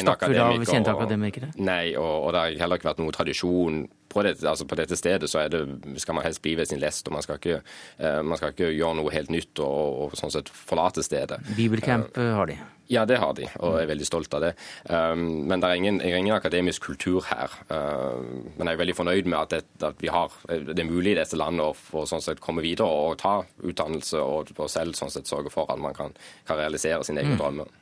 [0.00, 1.50] stappfull av kjente akademikere?
[1.60, 3.82] Nei, og, og det har heller ikke vært noen tradisjon
[4.16, 5.60] på dette, altså på dette stedet så det,
[6.00, 7.58] skal man helst bli ved sin lest, og man skal ikke,
[8.00, 11.42] uh, man skal ikke gjøre noe helt nytt og, og sånn sett forlate stedet.
[11.58, 12.56] Bibelcamp uh, har de?
[12.88, 14.52] Ja, det har de, og jeg er veldig stolt av det.
[14.86, 17.50] Um, men det er ingen, ingen, akademisk kultur her.
[17.66, 21.18] Um, men jeg er veldig fornøyd med at, det, at har, det, er mulig i
[21.18, 25.26] dette landet å sånn sett, komme videre og ta utdannelse og, og selv sånn sett,
[25.26, 26.14] sørge for at man kan,
[26.46, 27.40] kan realisere sine egne mm.
[27.42, 27.74] drømmer.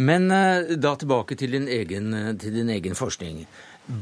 [0.00, 3.44] Men uh, da tilbake til din, egen, til din egen forskning.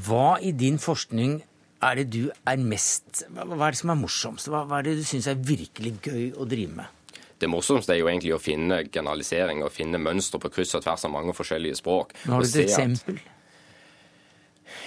[0.06, 1.40] Hva i din forskning
[1.86, 4.50] er det du er mest Hva er det som er morsomst?
[4.50, 6.95] Hva, hva er det du syns er virkelig gøy å drive med?
[7.38, 11.04] Det morsomste er jo egentlig å finne generalisering og finne mønster på kryss og tvers
[11.04, 12.14] av mange forskjellige språk.
[12.24, 13.18] Har du et eksempel?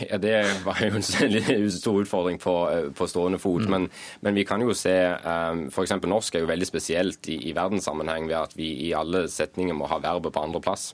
[0.09, 2.53] Ja, Det var jo en stor utfordring på,
[2.95, 3.65] på stående fot.
[3.65, 3.71] Mm.
[3.71, 3.89] Men,
[4.21, 5.95] men, vi kan jo se um, F.eks.
[6.03, 9.89] norsk er jo veldig spesielt i, i verdenssammenheng ved at vi i alle setninger må
[9.91, 10.93] ha verbet på andreplass.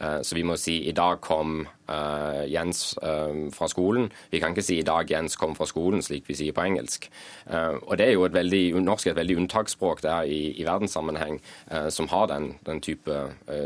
[0.00, 4.08] Uh, så vi må si i dag kom uh, Jens uh, fra skolen.
[4.32, 7.08] Vi kan ikke si i dag Jens kom fra skolen, slik vi sier på engelsk.
[7.50, 10.66] Uh, og det er jo et veldig, Norsk er et veldig unntaksspråk der i, i
[10.66, 11.40] verdenssammenheng
[11.90, 13.14] som har den, den type,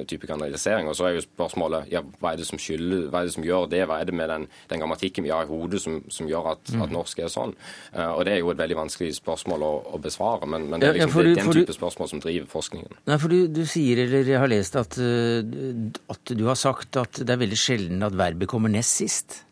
[0.09, 0.89] type, kanalisering.
[0.89, 3.47] Og så er jo spørsmålet ja, hva er det som skylder, hva er det som
[3.47, 3.85] gjør det?
[3.89, 6.73] Hva er det med den, den grammatikken vi har i hodet som, som gjør at,
[6.73, 6.83] mm.
[6.85, 7.55] at, norsk er sånn?
[7.95, 10.99] og det er jo et veldig vanskelig spørsmål å, å besvare, men, men, det er
[10.99, 12.99] liksom ja, ja, den type spørsmål som driver forskningen.
[13.11, 17.21] Nei, for du, du sier, eller jeg har lest, at, at du har sagt at
[17.21, 19.43] det er veldig sjelden at at verbet kommer nest sist?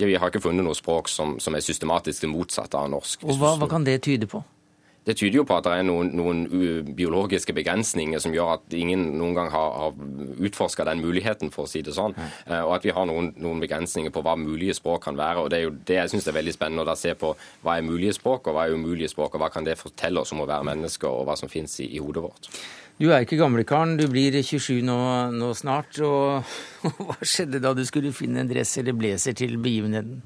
[0.00, 3.24] Ja, vi har ikke funnet noe språk som, som er systematisk det motsatte av norsk.
[3.24, 4.42] Og hva, hva, kan det tyde på?
[5.06, 6.40] Det tyder jo på at det er noen, noen
[6.98, 11.70] biologiske begrensninger som gjør at ingen noen gang har, har utforska den muligheten, for å
[11.70, 12.16] si det sånn.
[12.18, 12.26] Ja.
[12.48, 15.44] Uh, og at vi har noen, noen, begrensninger på hva mulige språk kan være.
[15.44, 17.30] og Det er jo det jeg syns er veldig spennende å se på
[17.62, 20.34] hva er mulige språk, og hva er umulige språk, og hva kan det fortelle oss
[20.34, 22.50] om å være mennesker, og hva som finnes i, i hodet vårt.
[22.96, 24.96] Du er ikke gamlekaren, du blir 27 nå,
[25.36, 25.98] nå snart.
[26.00, 26.46] og
[26.96, 30.22] Hva skjedde da du skulle finne en dress eller blazer til begivenheten?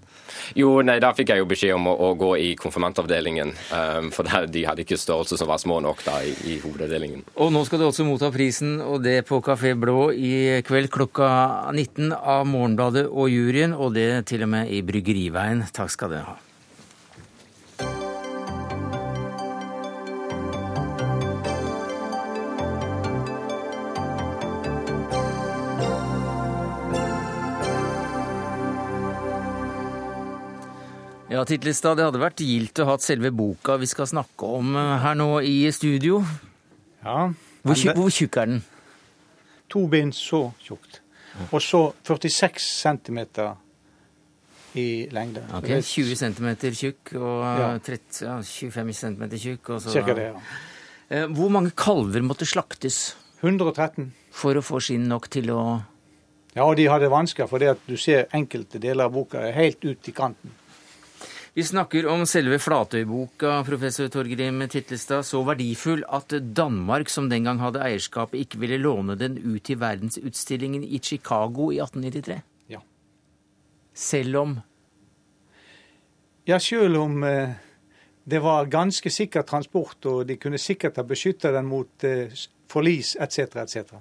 [0.54, 3.50] Jo, nei, Da fikk jeg jo beskjed om å, å gå i konfirmantavdelingen.
[3.74, 7.24] Um, for der, de hadde ikke størrelse som var små nok da i, i hovedavdelingen.
[7.42, 11.32] Og nå skal du også motta prisen, og det på Kafé Blå i kveld klokka
[11.72, 15.66] 19 av Morgenbladet og juryen, og det til og med i Bryggeriveien.
[15.74, 16.38] Takk skal dere ha.
[31.40, 34.90] Ja, Tittelstad, det hadde vært gildt å ha selve boka vi skal snakke om eh,
[35.00, 36.18] her nå i studio.
[37.00, 37.30] Ja.
[37.64, 38.58] Hvor, tjukk, hvor tjukk er den?
[39.72, 40.98] To bind så tjukt.
[41.46, 43.22] Og så 46 cm
[44.82, 45.46] i lengde.
[45.56, 46.50] Ok, 20 cm
[46.82, 47.72] tjukk og ja.
[47.88, 49.72] 30, ja, 25 cm tjukk.
[49.78, 50.46] Og så, Cirka det, ja.
[51.08, 53.14] Eh, hvor mange kalver måtte slaktes?
[53.40, 54.12] 113.
[54.36, 55.64] For å få skinn nok til å
[56.52, 59.56] Ja, og de hadde vansker, for det at du ser enkelte deler av boka er
[59.56, 60.59] helt ut i kanten.
[61.54, 67.58] Vi snakker om selve Flatøyboka, professor Torgrim Titlestad, så verdifull at Danmark, som den gang
[67.58, 72.38] hadde eierskapet, ikke ville låne den ut til verdensutstillingen i Chicago i 1893?
[72.70, 72.82] Ja.
[73.94, 74.60] Selv om
[76.46, 77.50] Ja, selv om eh,
[78.24, 82.30] det var ganske sikker transport, og de kunne sikkert ha beskytta den mot eh,
[82.70, 83.98] forlis etc., etc.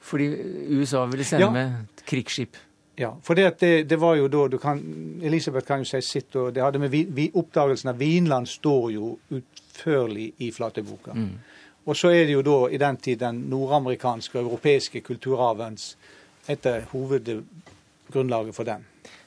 [0.00, 0.26] Fordi
[0.72, 1.50] USA ville sende ja.
[1.52, 2.56] med krigsskip?
[2.96, 4.80] Ja, for det, det, det, var jo da du kan,
[5.22, 6.36] Elisabeth kan jo si sitt.
[6.36, 11.12] og det hadde med vi, Oppdagelsen av Vinland står jo utførlig i Flatøyboka.
[11.12, 11.34] Mm.
[11.86, 15.96] Og så er det jo da i den tid den nordamerikanske og europeiske kulturarvens
[16.48, 18.86] et av hovedgrunnlaget for den.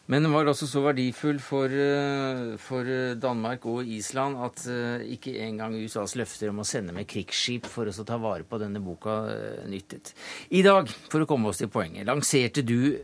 [0.09, 5.05] Men den var også så verdifull for, eh, for, eh, Danmark og Island at eh,
[5.13, 8.81] ikke engang USAs løfter om å sende med krigsskip for å ta vare på denne
[8.81, 9.19] boka
[9.69, 10.15] nyttet.
[10.49, 12.97] I dag, for å komme oss til poenget, lanserte du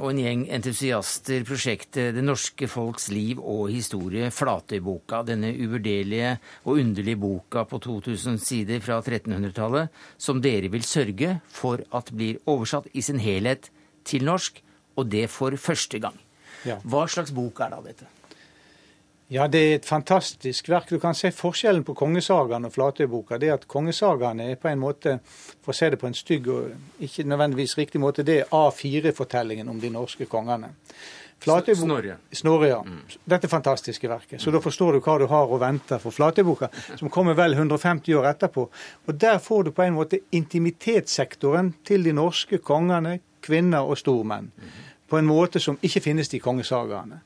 [0.00, 5.24] og en gjeng entusiaster prosjektet Det norske folks liv og historie, Flatøyboka.
[5.24, 11.80] Denne uvurderlige og underlige boka på 2000 sider fra 1300-tallet, som dere vil sørge for
[11.90, 13.70] at blir oversatt i sin helhet
[14.04, 14.60] til norsk,
[14.98, 16.18] og det for første gang.
[16.68, 16.80] Ja.
[16.84, 18.08] Hva slags bok er da dette?
[19.30, 20.88] Ja, Det er et fantastisk verk.
[20.90, 23.38] Du kan se forskjellen på kongesagaen og Flatøyboka.
[23.38, 25.20] Det at kongesagaene er på en måte,
[25.62, 29.70] for å se det på en stygg og ikke nødvendigvis riktig måte, det er A4-fortellingen
[29.70, 30.72] om de norske kongene.
[31.40, 32.18] Snorre.
[32.32, 32.82] Snorre, ja.
[32.82, 32.98] Mm.
[33.24, 34.42] Dette fantastiske verket.
[34.42, 36.68] Så da forstår du hva du har å vente for Flatøyboka,
[36.98, 38.66] som kommer vel 150 år etterpå.
[39.06, 44.50] Og Der får du på en måte intimitetssektoren til de norske kongene, kvinner og stormenn.
[44.50, 47.20] Mm på en måte som ikke finnes i kongesagaene.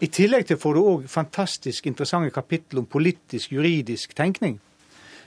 [0.00, 4.58] I tillegg til får du òg fantastisk interessante kapittel om politisk, juridisk tenkning,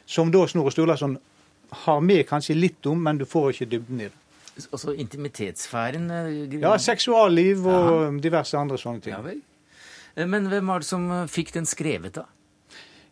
[0.05, 1.17] som da Snorre Sturlason
[1.85, 4.19] har med kanskje litt om, men du får ikke dybden i det.
[4.69, 6.11] Altså intimitetssfæren?
[6.13, 8.11] Eh, ja, seksualliv og Aha.
[8.21, 9.15] diverse andre sånne ting.
[9.15, 9.39] Ja vel.
[10.15, 12.27] Eh, men hvem var det som eh, fikk den skrevet, da?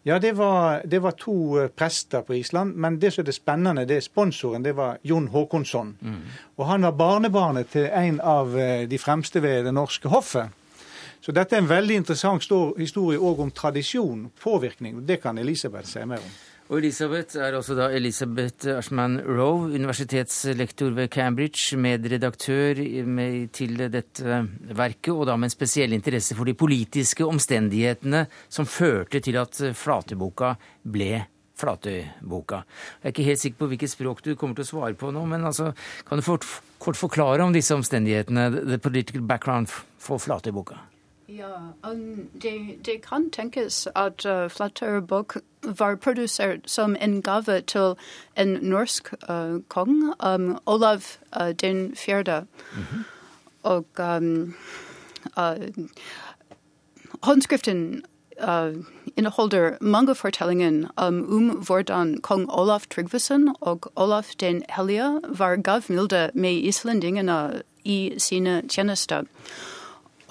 [0.03, 2.75] Ja, det var, det var, to eh, prester på Island.
[2.75, 5.97] Men det som er det spennende, det er sponsoren, det var Jon Håkonsson.
[6.01, 6.21] Mm.
[6.57, 10.49] Og han var barnebarnet til en av eh, de fremste ved det norske hoffet.
[11.21, 12.41] Så dette er en veldig interessant
[12.79, 15.03] historie òg om tradisjon, påvirkning.
[15.05, 16.33] Det kan Elisabeth si mer om.
[16.71, 24.37] Og Elisabeth er også da Elisabeth Ashman Rowe, universitetslektor ved Cambridge, medredaktør med, til dette
[24.71, 29.59] verket, og da med en spesiell interesse for de politiske omstendighetene som førte til at
[29.75, 30.53] Flateboka
[30.87, 31.25] ble
[31.59, 32.61] Flateboka.
[33.01, 35.25] Jeg er ikke helt sikker på hvilket språk du kommer til å svare på nå,
[35.27, 35.73] men altså,
[36.07, 36.47] kan du fort,
[36.79, 39.67] kort forklare om disse omstendighetene, the political background
[39.99, 40.79] for Flatøyboka?
[41.37, 45.37] Ja, um, det, det, kan tenkes at uh, Flatøybok
[45.77, 47.95] var produsert som en gave til
[48.37, 51.01] en norsk uh, kong, um, Olav
[51.41, 52.45] uh, den fjerde.
[52.75, 53.03] Mm -hmm.
[53.63, 54.55] Og um,
[55.37, 55.85] uh,
[57.23, 58.03] håndskriften
[59.17, 66.53] inneholder mange fortellinger om hvordan kong Olav Tryggvason og Olav den hellige var gavmilde med
[66.53, 69.23] islendingene i sine tjenester.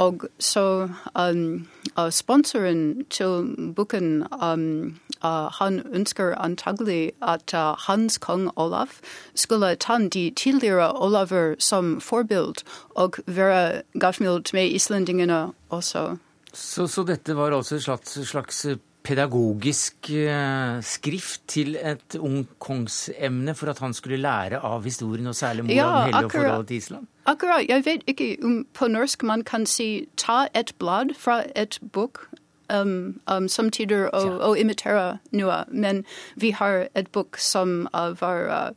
[0.00, 0.88] Og så
[1.20, 1.66] um,
[2.10, 8.88] sponsoren til boken um, uh, han ønsker antagelig at uh, hans kong Olav
[9.34, 16.16] skulle ta de tidligere Olaver som forbild, og være gavmild med islendingene også.
[16.52, 18.66] Så, så, dette var altså et slags, slags
[19.02, 25.64] pedagogisk uh, skrift til et ungkongsemne for at han skulle lære av historien, og særlig
[25.64, 27.06] Moran ja, Helle og forholdet til Island?
[27.26, 27.68] Akkurat.
[27.68, 32.26] Jeg vet ikke om på norsk man kan si 'ta et blad fra et bok'.
[32.70, 35.64] Um, um, samtidig å, å, imitere noe.
[35.68, 36.04] Men
[36.36, 38.70] vi har et bok som uh, var uh,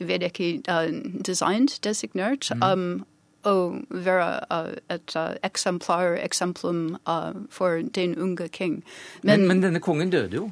[0.00, 0.90] Jeg vet ikke uh,
[1.26, 2.50] designet, designert.
[2.50, 2.62] Mm.
[2.62, 3.06] Um,
[3.44, 3.54] å
[3.90, 8.82] være uh, et uh, eksemplar, eksemplum uh, for den unge king.
[9.22, 10.50] Men, men, men, denne kongen døde jo?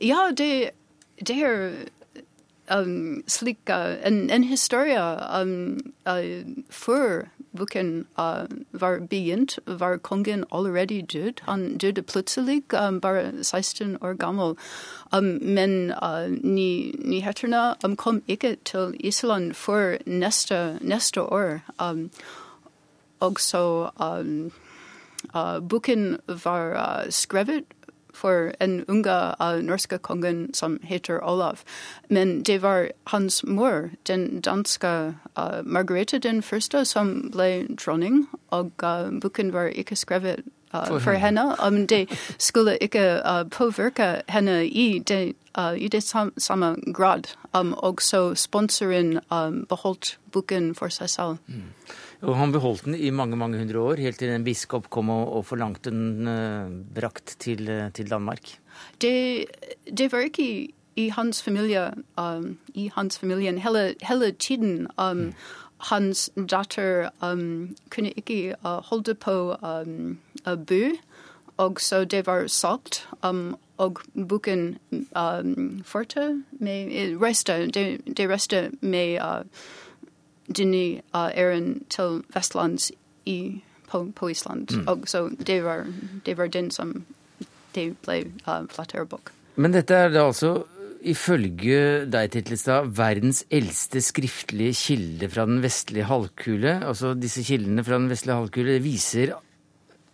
[0.00, 0.70] Ja, det,
[1.20, 1.70] det er
[2.70, 5.00] um, slik uh, en, en, historie
[5.40, 7.24] um, uh, før
[7.56, 11.32] boken uh, var begynt, var kongen allerede død.
[11.42, 14.56] Han døde plutselig, um, bare 16 år gammel.
[15.16, 16.28] Um, men uh,
[17.04, 21.60] nyhetene um, kom ikke til Island før neste, neste år.
[21.82, 22.10] Um,
[23.20, 24.52] og så um,
[25.34, 26.70] uh, boken var
[27.04, 27.64] uh, skrevet
[28.14, 31.62] for en unge av norske kongen som heter Olav.
[32.08, 38.72] Men det var hans mor, den danske uh, Margrethe den første, som ble dronning, og
[38.82, 40.36] uh, boken var ikke skrevet
[40.74, 41.54] uh, for, for henne.
[41.66, 45.34] Um, det skulle ikke påvirke henne i det,
[45.76, 47.22] i det sam samme grad.
[47.54, 51.36] Um, og så sponsoren um, beholdt boken for seg selv.
[51.46, 51.62] Mm.
[52.22, 55.32] Og han beholdt den i mange mange hundre år, helt til en biskop kom og,
[55.38, 58.58] og forlangte den uh, brakt til, uh, til Danmark.
[59.00, 59.46] Det,
[59.98, 64.86] det, var ikke i, hans familie, um, i hans familien hele, hele tiden.
[64.98, 65.34] Um, mm.
[65.90, 70.18] Hans datter um, kunne ikke uh, holde på um,
[70.66, 70.90] bø,
[71.56, 73.08] og så det var solgt.
[73.22, 74.78] Um, og boken
[75.16, 79.18] um, forte med reste, det, det reste med
[80.48, 82.90] denne uh, Aaron til Vestlands
[83.26, 84.68] i, på, på Island.
[84.72, 84.88] Mm.
[84.88, 85.86] Og så det var,
[86.26, 87.04] det var, den som
[87.74, 89.32] det ble uh, bok.
[89.56, 90.64] Men dette er da altså
[91.04, 96.78] ifølge deg, Titlestad, verdens eldste skriftlige kilde fra den vestlige halvkule.
[96.86, 99.34] Altså disse kildene fra den vestlige halvkule viser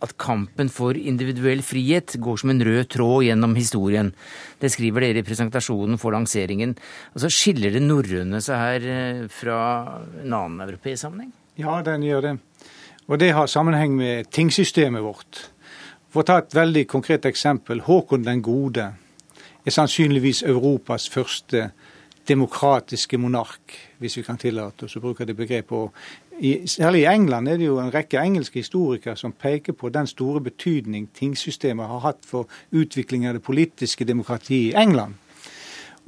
[0.05, 4.13] at kampen for individuell frihet går som en rød tråd gjennom historien.
[4.61, 6.75] Det skriver dere i presentasjonen for lanseringen.
[7.13, 9.61] Altså Skiller det norrøne seg her eh, fra
[10.23, 11.35] en annen europeisk sammenheng?
[11.61, 12.35] Ja, den gjør det.
[13.11, 15.45] Og det har sammenheng med tingsystemet vårt.
[16.11, 17.83] For å ta et veldig konkret eksempel.
[17.87, 18.93] Håkon den gode
[19.67, 21.69] er sannsynligvis Europas første
[22.31, 26.03] demokratiske monark, hvis vi kan tillate oss å bruke det begrepet.
[26.41, 30.07] I, særlig i England er det jo en rekke engelske historikere som peker på den
[30.09, 35.19] store betydning tingsystemet har hatt for utvikling av det politiske demokratiet i England.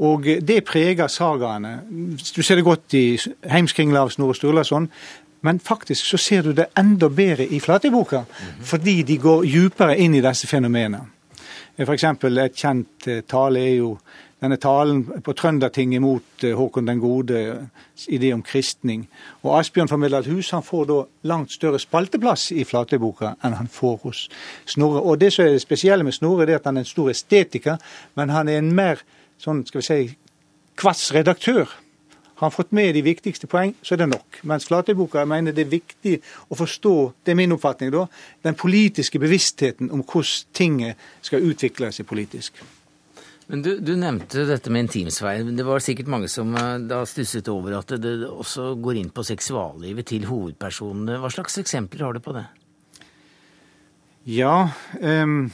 [0.03, 1.83] Og det preger sagaene.
[2.35, 3.19] Du ser det godt i
[3.53, 4.89] Heimskringla av Snorre Sturlason.
[5.43, 8.63] Men faktisk så ser du det enda bedre i Flatøyboka, mm -hmm.
[8.63, 11.01] fordi de går djupere inn i disse fenomenene.
[11.79, 12.05] F.eks.
[12.05, 13.99] et kjent eh, tale er jo
[14.43, 17.43] denne talen på Trøndertinget mot eh, Håkon den gode,
[18.11, 19.05] idé om kristning.
[19.43, 20.99] Og Asbjørn fra Middelalderhus han får da
[21.31, 24.25] langt større spalteplass i Flatøyboka enn han får hos
[24.67, 25.05] Snorre.
[25.05, 27.13] Og Det som er det spesielle med Snorre, det er at han er en stor
[27.15, 27.79] estetiker,
[28.19, 29.07] men han er en mer
[29.43, 30.03] sånn, skal vi si,
[30.79, 31.71] kvass redaktør.
[32.43, 34.43] Har han fått med de viktigste poeng, så er det nok.
[34.51, 36.19] Mens Flatøyboka mener det er viktig
[36.51, 38.09] å forstå, det er min oppfatning da,
[38.43, 42.59] den politiske bevisstheten om hvordan tinget skal utvikle seg politisk.
[43.53, 45.53] Men du, du, nevnte dette med intimsfære.
[45.53, 49.25] Det var sikkert mange som eh, da stusset over at det også går inn på
[49.29, 51.19] seksuallivet til hovedpersonene.
[51.21, 52.47] Hva slags eksempler har du på det?
[54.25, 54.57] Ja,
[55.03, 55.51] um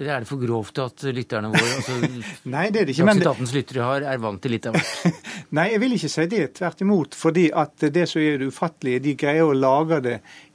[0.00, 1.96] eller er det for grovt at lytterne våre altså,
[2.54, 3.06] Nei, det er det ikke.
[3.08, 5.24] Men Dagsnytt lyttere har, er vant til litt av hvert.
[5.58, 6.44] Nei, jeg vil ikke si det.
[6.56, 7.16] Tvert imot.
[7.18, 10.14] Fordi at det som er det ufattelige, de greier å lage det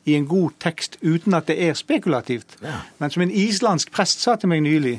[0.10, 2.58] i en god tekst uten at det er spekulativt.
[2.64, 2.80] Ja.
[3.02, 4.96] Men som en islandsk prest sa til meg nylig,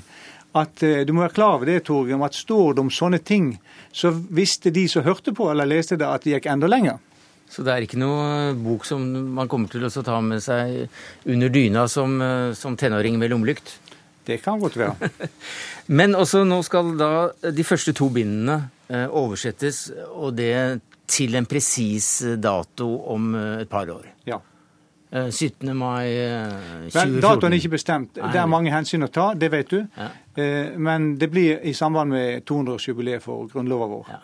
[0.57, 3.52] at uh, du må være klar over det, Torgrim, at står det om sånne ting,
[3.92, 7.02] så visste de som hørte på eller leste det, at det gikk enda lenger.
[7.50, 9.04] Så det er ikke noe bok som
[9.36, 10.88] man kommer til å ta med seg
[11.30, 13.76] under dyna som, eh, som tenåring med lommelykt?
[14.26, 15.11] Det kan godt være.
[15.98, 17.11] Men også nå skal da
[17.54, 18.59] de første to bindene
[18.90, 22.09] eh, oversettes, og det til en presis
[22.42, 24.11] dato om eh, et par år.
[24.26, 24.40] Ja.
[25.12, 25.68] 17.
[25.68, 26.07] Eh, mai
[26.90, 27.20] 2014.
[27.20, 28.14] Datoen er ikke bestemt.
[28.14, 29.82] Det er mange hensyn å ta, det vet du.
[29.96, 30.09] Ja.
[30.76, 34.11] Men det blir i samband med 200-årsjubileet for grunnloven vår.
[34.12, 34.18] Ja.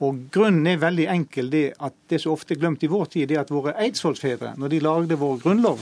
[0.00, 1.50] Og Grunnen er veldig enkel.
[1.50, 4.68] det at det som ofte er glemt i vår tid, er at våre eidsvollsfedre, når
[4.68, 5.80] de lagde vår grunnlov,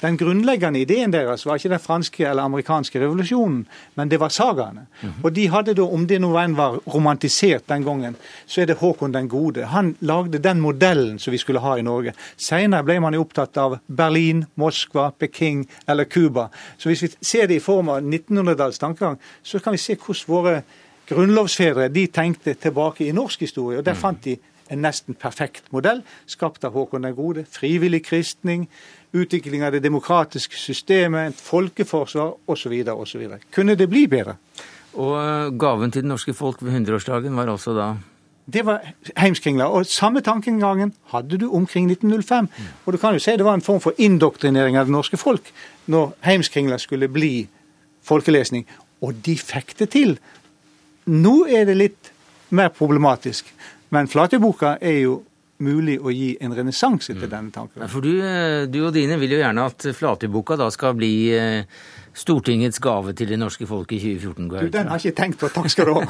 [0.00, 3.62] den grunnleggende ideen deres var ikke den franske eller amerikanske revolusjonen,
[3.96, 4.86] men det var sagaene.
[5.00, 5.24] Mm -hmm.
[5.24, 8.16] Og de hadde da, om det nå enn var romantisert den gangen,
[8.46, 9.64] så er det Håkon den gode.
[9.64, 12.12] Han lagde den modellen som vi skulle ha i Norge.
[12.36, 16.48] Senere ble man jo opptatt av Berlin, Moskva, Peking eller Cuba.
[16.78, 20.28] Så hvis vi ser det i form av 1900-dals tankegang, så kan vi se hvordan
[20.28, 20.62] våre
[21.08, 23.78] grunnlovsfedre de tenkte tilbake i norsk historie.
[23.78, 24.00] og Der mhm.
[24.00, 24.36] fant de
[24.70, 27.44] en nesten perfekt modell, skapt av Håkon den gode.
[27.50, 28.66] Frivillig kristning,
[29.14, 32.74] utvikling av det demokratiske systemet, et folkeforsvar osv.
[32.90, 33.28] osv.
[33.54, 34.36] Kunne det bli bedre?
[34.96, 37.94] Og eh, gaven til det norske folk ved 100-årsdagen var altså da?
[38.46, 38.84] Det var
[39.18, 39.66] heimskringla.
[39.66, 42.48] Og samme tankegangen hadde du omkring 1905.
[42.86, 45.50] Og du kan jo si det var en form for indoktrinering av det norske folk
[45.90, 47.48] når heimskringla skulle bli
[48.06, 48.66] folkelesning.
[49.02, 50.16] Og de fikk det til.
[51.06, 52.12] Nå er det litt
[52.56, 53.48] mer problematisk.
[53.94, 55.20] Men Flatøyboka er jo
[55.62, 57.32] mulig å gi en renessanse til mm.
[57.32, 57.84] denne tanken.
[57.88, 61.78] For du, eh, du, og dine vil jo gjerne at Flatøyboka da skal bli eh,
[62.16, 64.48] Stortingets gave til det norske folk i 2014.
[64.48, 65.50] Du, den har jeg ikke tenkt på.
[65.52, 66.04] Takk skal du ha.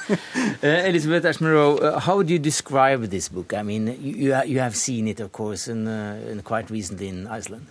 [0.64, 3.52] uh, Elizabeth Ashmorow, uh, how do you describe this book?
[3.52, 7.26] I mean, you, you have seen it, of course, in, uh, in quite recently in
[7.26, 7.66] Iceland.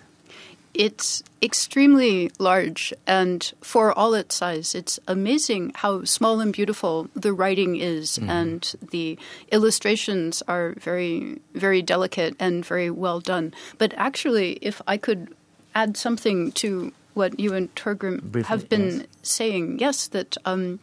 [0.73, 7.33] It's extremely large, and for all its size, it's amazing how small and beautiful the
[7.33, 8.29] writing is, mm-hmm.
[8.29, 9.17] and the
[9.51, 13.53] illustrations are very, very delicate and very well done.
[13.77, 15.35] But actually, if I could
[15.75, 19.07] add something to what you and Torgrim have been yes.
[19.23, 20.37] saying, yes, that.
[20.45, 20.79] Um,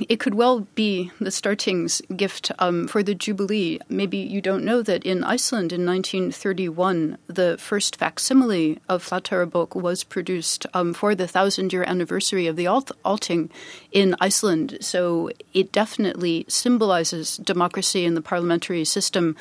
[0.00, 3.78] it could well be the startings gift um, for the Jubilee.
[3.88, 10.04] Maybe you don't know that in Iceland in 1931, the first facsimile of Flatterabok was
[10.04, 13.50] produced um, for the thousand year anniversary of the Alt- Alting
[13.92, 14.78] in Iceland.
[14.80, 19.36] So it definitely symbolizes democracy in the parliamentary system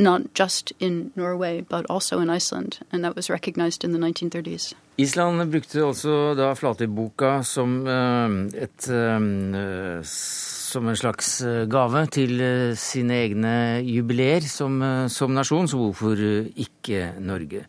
[0.00, 4.74] not just in Norway, but also in Iceland, and that was recognized in the 1930s.
[5.00, 10.02] Island brukte også da Flatøyboka som eh, et eh,
[10.70, 12.42] som en slags eh, gave til
[12.76, 13.54] sine egne
[13.86, 14.76] jubileer som,
[15.08, 17.64] som nasjon, så hvorfor ikke Norge?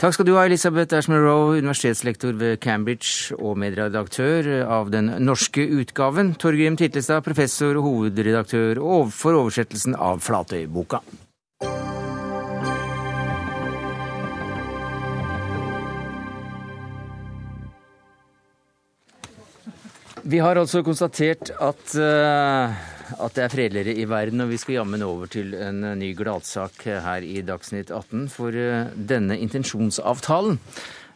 [0.00, 5.66] Takk skal du ha, Elisabeth Ashman Roe, universitetslektor ved Cambridge og medredaktør av den norske
[5.76, 6.32] utgaven.
[6.40, 8.80] Torgrim Titlestad, professor og hovedredaktør
[9.12, 11.04] for oversettelsen av Flatøyboka.
[20.30, 22.70] Vi har altså konstatert at, uh,
[23.24, 26.84] at det er fredeligere i verden, og vi skal jammen over til en ny gladsak
[26.86, 28.28] her i Dagsnytt 18.
[28.30, 30.60] For uh, denne intensjonsavtalen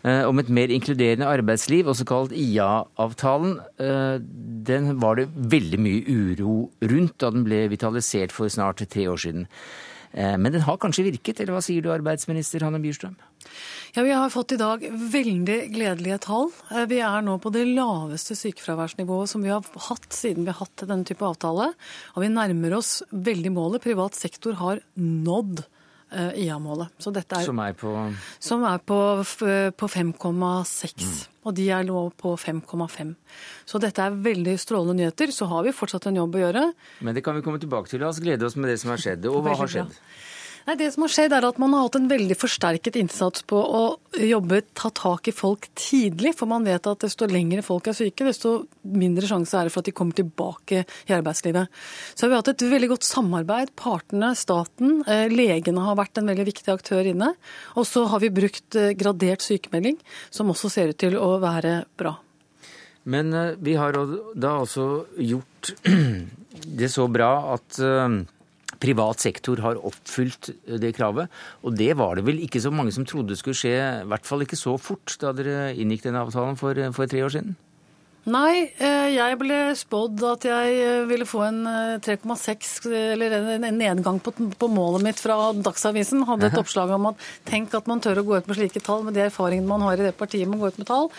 [0.05, 3.55] om et mer inkluderende arbeidsliv, også kalt IA-avtalen,
[4.69, 6.57] den var det veldig mye uro
[6.91, 9.47] rundt da den ble vitalisert for snart tre år siden.
[10.13, 13.17] Men den har kanskje virket, eller hva sier du, arbeidsminister Hanne Bjurstrøm?
[13.97, 16.49] Ja, Vi har fått i dag veldig gledelige tall.
[16.75, 20.59] Eh, vi er nå på det laveste sykefraværsnivået som vi har hatt siden vi har
[20.65, 21.69] hatt denne type avtale.
[22.17, 23.85] Og vi nærmer oss veldig målet.
[23.85, 25.63] Privat sektor har nådd
[26.11, 26.91] eh, IA-målet.
[26.99, 27.95] Som er på
[28.43, 28.99] Som er på,
[29.79, 30.99] på 5,6.
[30.99, 31.15] Mm.
[31.47, 33.15] Og de er nå på 5,5.
[33.63, 35.31] Så dette er veldig strålende nyheter.
[35.31, 36.67] Så har vi fortsatt en jobb å gjøre.
[36.99, 38.03] Men det kan vi komme tilbake til.
[38.03, 39.31] La oss glede oss med det som har skjedd.
[39.31, 40.01] Og hva har skjedd?
[40.65, 43.59] Nei, Det som har skjedd er at Man har hatt en veldig forsterket innsats på
[43.61, 43.83] å
[44.17, 46.35] jobbe, ta tak i folk tidlig.
[46.39, 49.85] For man vet at desto lengre folk er syke, desto mindre sjanse er det for
[49.85, 51.69] at de kommer tilbake i arbeidslivet.
[52.15, 53.75] Så har vi hatt et veldig godt samarbeid.
[53.77, 57.35] Partene, staten, eh, legene har vært en veldig viktig aktør inne.
[57.77, 59.99] Og så har vi brukt eh, gradert sykemelding,
[60.31, 62.17] som også ser ut til å være bra.
[63.05, 65.75] Men eh, vi har da altså gjort
[66.81, 67.83] det så bra at
[68.85, 71.33] privat sektor har oppfylt det kravet.
[71.65, 74.45] Og det var det vel ikke så mange som trodde skulle skje, i hvert fall
[74.45, 77.57] ikke så fort da dere inngikk denne avtalen for, for tre år siden?
[78.25, 81.59] Nei, eh, jeg ble spådd at jeg eh, ville få en
[82.01, 86.25] 3,6, eh, eller en nedgang på, på, målet mitt fra Dagsavisen.
[86.25, 89.05] Hadde et oppslag om at tenk at man tør å gå ut med slike tall
[89.05, 91.11] med de erfaringene man har i det partiet med å gå ut med tall.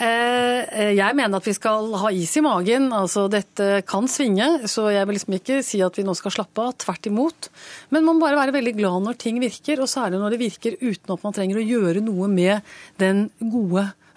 [0.00, 2.88] Jeg mener at vi skal ha is i magen.
[2.96, 6.64] altså Dette kan svinge, så jeg vil liksom ikke si at vi nå skal slappe
[6.64, 6.72] av.
[6.80, 7.50] Tvert imot.
[7.92, 10.78] Men man må bare være veldig glad når ting virker, og særlig når det virker
[10.80, 12.72] uten at man trenger å gjøre noe med
[13.02, 14.09] den gode Eh,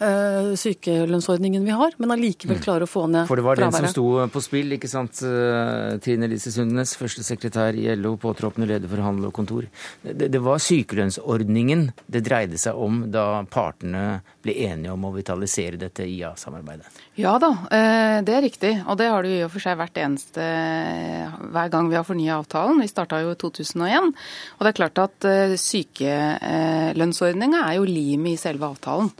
[0.59, 2.63] sykelønnsordningen vi har, men allikevel mm.
[2.63, 3.29] klare å få ned fraværet.
[3.29, 5.21] For det var den som sto på spill, ikke sant.
[5.23, 9.67] Eh, Trine Lise Sundnes, førstesekretær i LO, påtroppende leder for handel og kontor.
[10.01, 15.79] Det, det var sykelønnsordningen det dreide seg om da partene ble enige om å vitalisere
[15.79, 16.89] dette IA-samarbeidet?
[17.15, 18.73] Ja da, eh, det er riktig.
[18.87, 20.41] Og det har det jo i og for seg vært eneste
[21.53, 22.81] hver gang vi har fornya avtalen.
[22.81, 24.13] Vi starta jo i 2001.
[24.57, 25.17] Og det er klart at
[25.61, 29.13] sykelønnsordninga er jo limet i selve avtalen.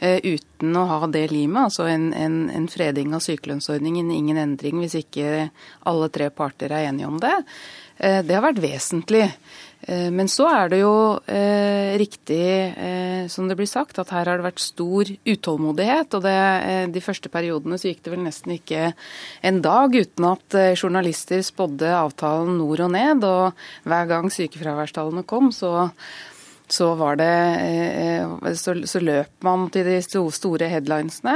[0.00, 4.78] Eh, uten å ha det limet, altså en, en, en, freding av sykelønnsordningen, ingen endring
[4.80, 5.50] hvis ikke
[5.90, 7.34] alle tre parter er enige om det.
[8.00, 9.26] Eh, det har vært vesentlig.
[9.88, 10.94] Eh, men så er det jo
[11.30, 12.44] eh, riktig,
[12.76, 16.16] eh, som det blir sagt, at her har det vært stor utålmodighet.
[16.16, 16.38] Og det,
[16.94, 18.90] de første periodene så gikk det vel nesten ikke
[19.46, 23.24] en dag uten at journalister spådde avtalen nord og ned.
[23.26, 25.90] Og hver gang sykefraværstallene kom, så
[26.70, 31.32] så det så, så, løp man til de store headlinesene.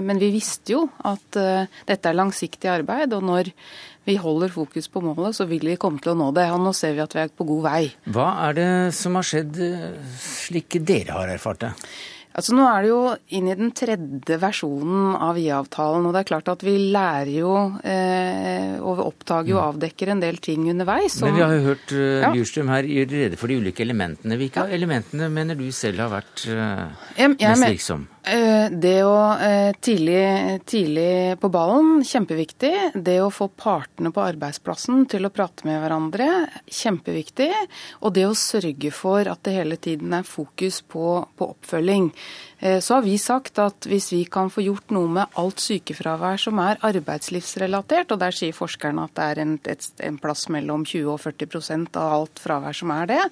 [0.00, 1.36] Men vi visste jo at
[1.84, 3.50] dette er langsiktig arbeid, og når
[4.04, 6.48] vi holder fokus på målet, så vil vi komme til å nå det.
[6.54, 7.84] Og nå ser vi at vi er på god vei.
[8.14, 9.60] Hva er det som har skjedd
[10.20, 11.72] slik dere har erfart det?
[12.34, 13.00] Altså Nå er det jo
[13.38, 16.08] inn i den tredje versjonen av IA-avtalen.
[16.08, 17.52] og det er klart at Vi lærer jo
[17.86, 19.68] eh, og oppdager jo og mm.
[19.74, 21.20] avdekker en del ting underveis.
[21.22, 24.38] Men vi har jo hørt uh, Bjurstrøm her gjøre rede for de ulike elementene.
[24.40, 24.74] Hvilke ja.
[24.74, 26.90] elementene mener du selv har vært uh,
[27.38, 28.08] mest virksom?
[28.24, 32.72] Eh, det å eh, tidlig, tidlig, på ballen, kjempeviktig.
[32.96, 36.28] Det å få partene på arbeidsplassen til å prate med hverandre,
[36.64, 37.50] kjempeviktig.
[38.00, 42.08] Og det å sørge for at det hele tiden er fokus på, på oppfølging.
[42.64, 46.40] Eh, så har vi sagt at hvis vi kan få gjort noe med alt sykefravær
[46.40, 50.88] som er arbeidslivsrelatert, og der sier forskerne at det er en, et, en plass mellom
[50.88, 53.24] 20 og 40% av alt fravær som er det,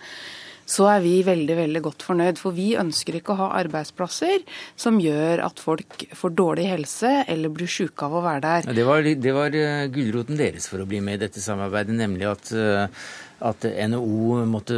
[0.73, 2.41] så er vi veldig veldig godt fornøyd.
[2.41, 4.47] For vi ønsker ikke å ha arbeidsplasser
[4.79, 8.73] som gjør at folk får dårlig helse eller blir syke av å være der.
[8.81, 12.31] Det var, det var eh, gulroten deres for å bli med i dette samarbeidet, nemlig
[12.31, 13.05] at eh,
[13.43, 14.77] at NHO måtte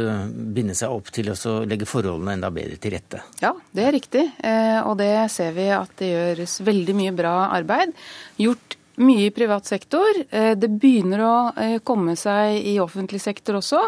[0.55, 1.35] binde seg opp til å
[1.69, 3.21] legge forholdene enda bedre til rette.
[3.43, 4.23] Ja, det er riktig.
[4.41, 7.93] Eh, og det ser vi at det gjøres veldig mye bra arbeid.
[8.41, 10.19] Gjort Mye i privat sektor.
[10.31, 11.33] Det begynner å
[11.83, 13.81] komme seg i offentlig sektor også.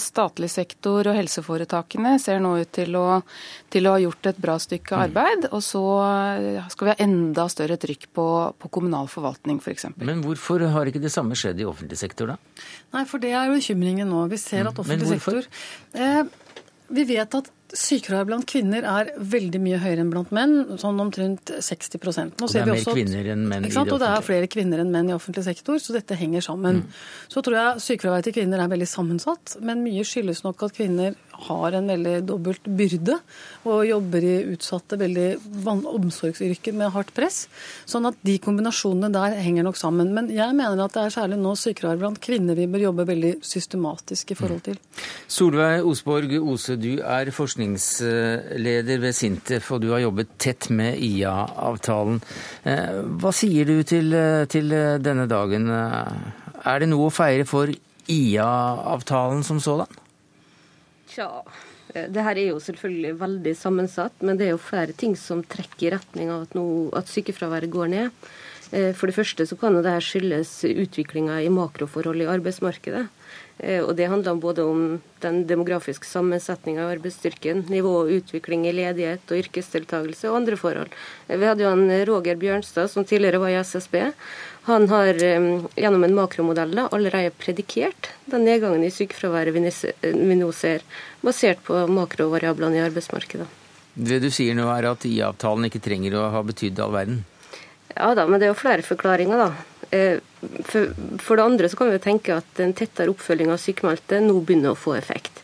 [0.00, 3.20] Statlig sektor og helseforetakene ser nå ut til å,
[3.72, 5.04] til å ha gjort et bra stykke mm.
[5.06, 5.48] arbeid.
[5.50, 5.84] Og så
[6.74, 8.26] skal vi ha enda større trykk på,
[8.60, 9.88] på kommunal forvaltning f.eks.
[9.96, 12.66] Men hvorfor har ikke det samme skjedd i offentlig sektor, da?
[12.94, 14.26] Nei, for det er jo bekymringen nå.
[14.30, 14.72] Vi ser mm.
[14.72, 15.46] at offentlig sektor
[15.94, 16.22] eh,
[16.90, 21.52] Vi vet at Sykefravær blant kvinner er veldig mye høyere enn blant menn, sånn omtrent
[21.62, 23.94] 60 Nå Og det er mer kvinner enn menn i det offentlige.
[23.94, 26.82] Og det er flere kvinner enn menn i offentlig sektor, så dette henger sammen.
[26.82, 27.00] Mm.
[27.30, 31.18] Så tror jeg sykefraværet til kvinner er veldig sammensatt, men mye skyldes nok at kvinner
[31.40, 33.16] har en veldig dobbelt byrde
[33.68, 35.28] og jobber i utsatte, veldig
[35.88, 37.44] omsorgsyrker med hardt press.
[37.88, 40.12] Sånn at de kombinasjonene der henger nok sammen.
[40.16, 43.32] Men jeg mener at det er særlig nå sykefravær blant kvinner vi bør jobbe veldig
[43.46, 44.80] systematisk i forhold til.
[45.30, 52.20] Solveig Osborg Ose, du er forskningsleder ved Sintef, og du har jobbet tett med IA-avtalen.
[52.64, 54.14] Eh, hva sier du til,
[54.48, 55.68] til denne dagen?
[55.68, 57.68] Er det noe å feire for
[58.08, 59.86] IA-avtalen som sådan?
[61.10, 61.42] Tja,
[61.94, 65.42] eh, det her er jo selvfølgelig veldig sammensatt, men det er jo flere ting som
[65.42, 68.10] trekker i retning av at, nå, at sykefraværet går ned.
[68.72, 73.08] Eh, for det første så kan det her skyldes utviklinga i makroforhold i arbeidsmarkedet.
[73.60, 78.72] Eh, og Det handler både om den demografiske sammensetninga av arbeidsstyrken, nivå og utvikling i
[78.72, 80.94] ledighet og yrkesdeltakelse og andre forhold.
[81.28, 84.12] Vi hadde jo en Roger Bjørnstad som tidligere var i SSB.
[84.70, 90.84] Han har gjennom en makromodell allerede predikert den nedgangen i sykefraværet vi nå ser,
[91.20, 93.48] basert på makrovariablene i arbeidsmarkedet.
[93.94, 97.24] Det du sier nå er at IA-avtalen ikke trenger å ha betydd all verden?
[97.96, 99.50] Ja da, men det er jo flere forklaringer, da.
[100.40, 104.38] For, for det andre så kan vi tenke at en tettere oppfølging av sykmeldte nå
[104.40, 105.42] begynner å få effekt.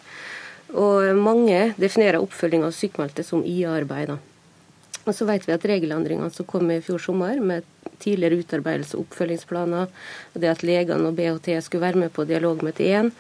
[0.73, 4.17] Og mange definerer oppfølging av sykmeldte som IA-arbeid.
[5.07, 7.67] Og så vet vi at regelendringene som kom i fjor sommer, med
[8.03, 9.93] tidligere utarbeidelse og oppfølgingsplaner,
[10.35, 13.13] og det at legene og BHT skulle være med på dialogmøte 1,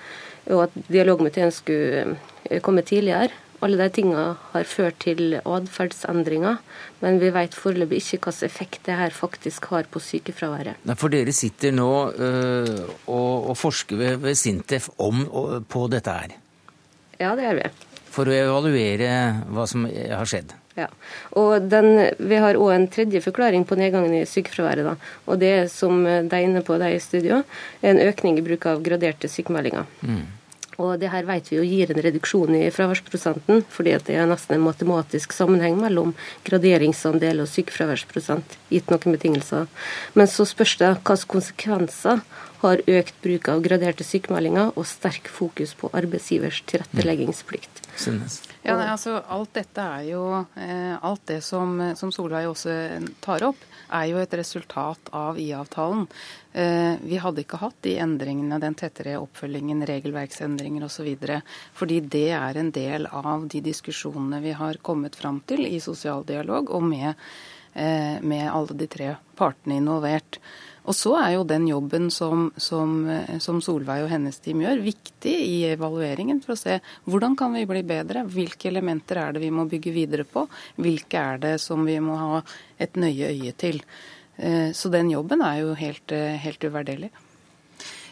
[0.50, 2.02] og at dialogmøte 1 skulle
[2.50, 3.30] eh, komme tidligere.
[3.64, 6.58] Alle de tingene har ført til atferdsendringer,
[7.00, 10.82] men vi vet foreløpig ikke hvilken effekt det her faktisk har på sykefraværet.
[11.00, 16.12] For dere sitter nå øh, og, og, forsker ved, ved Sintef om, og, på dette
[16.12, 16.36] her?
[17.18, 17.72] Ja, det gjør vi.
[18.12, 19.10] For å evaluere
[19.52, 20.52] hva som har skjedd?
[20.76, 20.90] Ja,
[21.40, 24.84] og den, Vi har òg en tredje forklaring på nedgangen i sykefraværet.
[24.84, 24.96] Da.
[25.24, 27.42] og Det som de er inne på de i studio,
[27.80, 29.88] er en økning i bruk av graderte sykemeldinger.
[30.04, 30.26] Mm.
[30.82, 34.58] Og det her vet vi jo gir en reduksjon i fraværsprosenten, fordi det er nesten
[34.58, 36.12] en matematisk sammenheng mellom
[36.44, 39.70] graderingsandel og sykefraværsprosent, gitt noen betingelser.
[40.14, 42.20] Men så spørs det hvilke konsekvenser
[42.60, 47.85] har økt bruk av graderte sykemeldinger og sterk fokus på arbeidsgivers tilretteleggingsplikt.
[48.62, 50.22] Ja, nei, altså, alt dette er jo
[50.54, 52.74] eh, Alt det som, som Solveig også
[53.24, 53.62] tar opp,
[53.94, 56.06] er jo et resultat av IA-avtalen.
[56.56, 61.10] Eh, vi hadde ikke hatt de endringene, den tettere oppfølgingen, regelverksendringer osv.
[61.76, 66.24] Fordi det er en del av de diskusjonene vi har kommet fram til i sosial
[66.26, 67.12] dialog og med,
[67.74, 70.40] eh, med alle de tre partene involvert.
[70.86, 72.98] Og så er jo den jobben som, som,
[73.42, 76.78] som, Solveig og hennes team gjør, viktig i evalueringen for å se
[77.10, 78.22] hvordan kan vi bli bedre.
[78.30, 80.46] Hvilke elementer er det vi må bygge videre på?
[80.78, 82.42] Hvilke er det som vi må ha
[82.78, 83.82] et nøye øye til?
[84.36, 87.10] Eh, så den jobben er jo helt, eh, helt uvurderlig.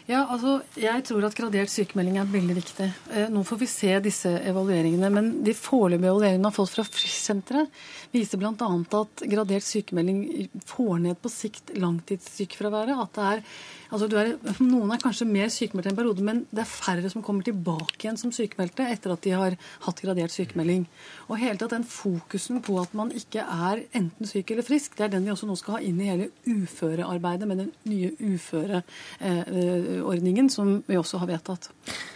[0.05, 2.93] Ja, altså, Jeg tror at gradert sykemelding er veldig viktig.
[3.09, 5.09] Eh, nå får vi se disse evalueringene.
[5.09, 7.67] Men de foreløpige evalueringene har fått fra Frischsenteret,
[8.15, 8.69] viser bl.a.
[8.99, 10.23] at gradert sykemelding
[10.65, 13.03] får ned på sikt langtidssykefraværet.
[13.05, 13.45] At det er
[13.93, 14.31] Altså, er,
[14.65, 18.17] noen er kanskje mer sykemeldte en periode, men det er færre som kommer tilbake igjen
[18.19, 19.53] som sykemeldte etter at de har
[19.85, 20.83] hatt gradert sykemelding.
[21.29, 25.03] Og hele tatt den fokusen på at man ikke er enten syk eller frisk, det
[25.07, 30.47] er den vi også nå skal ha inn i hele uførearbeidet med den nye uføreordningen
[30.51, 31.63] som vi også har vedtatt.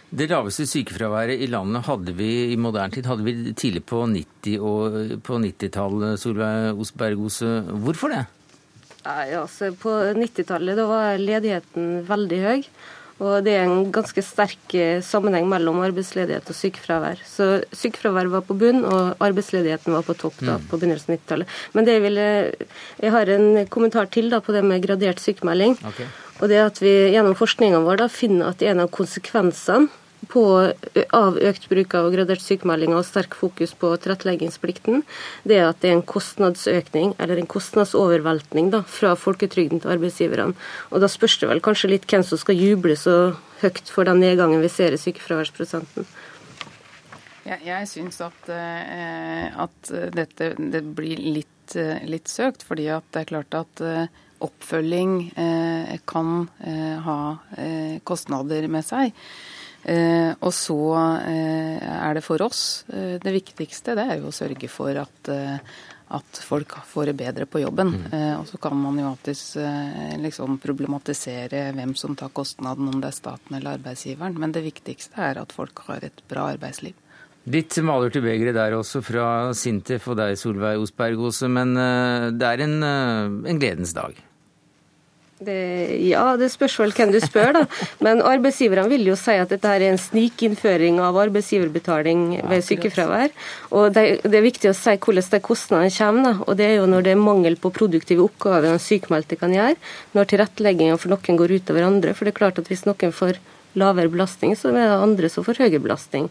[0.10, 5.20] Det laveste sykefraværet i landet hadde vi i moderne tid hadde vi tidlig på 90-
[5.22, 7.52] på 90-tallet, Solveig Osbergose.
[7.86, 8.24] Hvorfor det?
[9.06, 12.64] Nei, altså På 90-tallet var ledigheten veldig høy.
[13.20, 17.20] Og det er en ganske sterk eh, sammenheng mellom arbeidsledighet og sykefravær.
[17.28, 20.70] Så sykefraværet var på bunn, og arbeidsledigheten var på topp da, mm.
[20.72, 21.58] på begynnelsen av 90-tallet.
[21.76, 22.28] Men det ville,
[23.04, 25.76] jeg har en kommentar til da, på det med gradert sykemelding.
[25.92, 26.08] Okay.
[26.40, 29.92] Og det at vi gjennom forskninga vår da, finner at en av konsekvensene
[30.28, 30.44] på,
[31.16, 35.04] av økt bruk av gradert sykemelding og sterk fokus på tilretteleggingsplikten,
[35.48, 40.58] det er at det er en kostnadsøkning, eller en kostnadsoverveltning, da, fra folketrygden til arbeidsgiverne.
[40.92, 43.20] Og da spørs det vel kanskje litt hvem som skal juble så
[43.64, 46.08] høyt for den nedgangen vi ser i sykefraværsprosenten.
[47.48, 53.32] Jeg, jeg syns at, at, dette det blir litt, litt søkt, fordi at det er
[53.32, 53.82] klart at
[54.40, 55.32] oppfølging
[56.08, 56.36] kan
[57.08, 57.20] ha
[58.08, 59.16] kostnader med seg.
[59.88, 60.80] Og så
[61.24, 65.32] er det for oss det viktigste det er jo å sørge for at
[66.10, 67.92] at folk får det bedre på jobben.
[67.94, 68.14] Mm.
[68.14, 72.98] Eh, og så kan man jo alltids eh, liksom problematisere hvem som tar kostnaden, om
[73.02, 74.40] det er staten eller arbeidsgiveren.
[74.42, 76.98] Men det viktigste er at folk har et bra arbeidsliv.
[77.50, 79.28] Litt maler til begeret der også fra
[79.58, 82.76] Sintef og deg, Solveig Osberg også, men eh, det er en,
[83.46, 84.18] en gledens dag.
[85.40, 85.56] Det,
[86.04, 87.62] ja, det spørs vel hvem du spør, da.
[88.04, 93.32] Men arbeidsgiverne vil jo si at dette er en snikinnføring av arbeidsgiverbetaling ved sykefravær.
[93.72, 96.28] Og det, er viktig å si hvordan de kostnadene kommer.
[96.28, 96.34] Da.
[96.44, 99.80] Og det er jo når det er mangel på produktive oppgaver en sykmeldte kan gjøre.
[100.18, 102.18] Når tilrettelegginga for noen går utover andre.
[102.18, 103.40] For det er klart at hvis noen får
[103.80, 106.28] lavere belastning, så er det andre som får høyere belastning.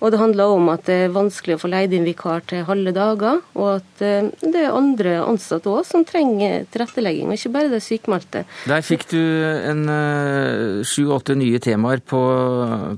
[0.00, 2.92] Og det handler om at det er vanskelig å få leid inn vikar til halve
[2.96, 7.72] dager, og at eh, det er andre ansatte òg som trenger tilrettelegging, og ikke bare
[7.72, 8.44] det sykmeldte.
[8.70, 12.22] Der fikk du en eh, sju-åtte nye temaer på,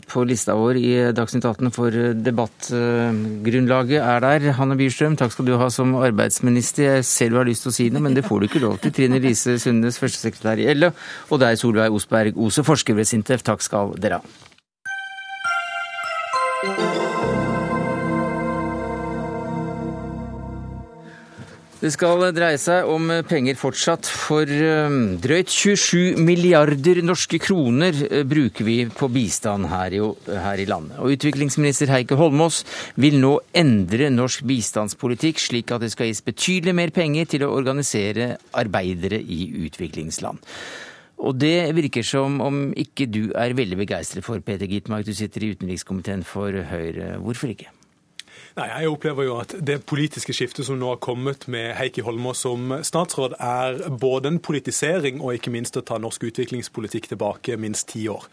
[0.07, 4.48] på, lista vår i Dagsnytt 18 for debattgrunnlaget er der.
[4.61, 7.00] Hanne Byrstrøm, takk skal du ha som arbeidsminister.
[7.00, 8.78] Jeg ser du har lyst til å si noe, men det får du ikke lov
[8.82, 8.94] til.
[8.94, 10.94] Trine Lise Sundnes, førstesekretær i LO,
[11.32, 13.42] og deg, Solveig Osberg Ose, forsker ved Sintef.
[13.46, 14.51] Takk skal dere ha.
[16.62, 16.68] Det
[21.90, 28.68] skal dreie seg om penger fortsatt, for um, drøyt 27 milliarder norske kroner uh, bruker
[28.68, 29.98] vi på bistand her i,
[30.30, 31.00] her i landet.
[31.02, 32.60] Og utviklingsminister Heike Holmås
[32.94, 37.50] vil nå endre norsk bistandspolitikk slik at det skal gis betydelig mer penger til å
[37.58, 40.38] organisere arbeidere i utviklingsland.
[41.23, 45.07] Og det virker som om ikke du er veldig begeistret for, Peter Gitmark.
[45.07, 47.14] Du sitter i utenrikskomiteen for Høyre.
[47.23, 47.70] Hvorfor ikke?
[48.53, 52.42] Nei, Jeg opplever jo at det politiske skiftet som nå har kommet med Heikki Holmås
[52.44, 57.88] som statsråd, er både en politisering og ikke minst å ta norsk utviklingspolitikk tilbake minst
[57.94, 58.26] ti år.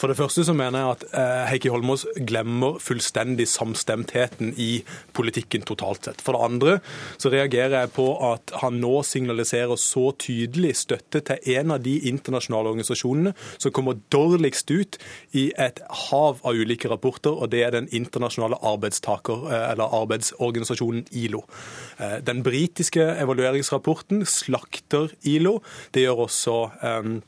[0.00, 4.70] For det første så mener jeg at eh, Heikki Holmås glemmer fullstendig samstemtheten i
[5.16, 6.24] politikken totalt sett.
[6.24, 6.78] For det andre
[7.20, 11.98] så reagerer jeg på at han nå signaliserer så tydelig støtte til en av de
[12.08, 15.00] internasjonale organisasjonene som kommer dårligst ut
[15.36, 21.06] i et hav av ulike rapporter, og det er den internasjonale arbeidstaker Eh, eller arbeidsorganisasjonen
[21.12, 21.44] ILO.
[21.98, 25.60] Eh, den britiske evalueringsrapporten slakter ILO.
[25.94, 27.20] Det gjør også um,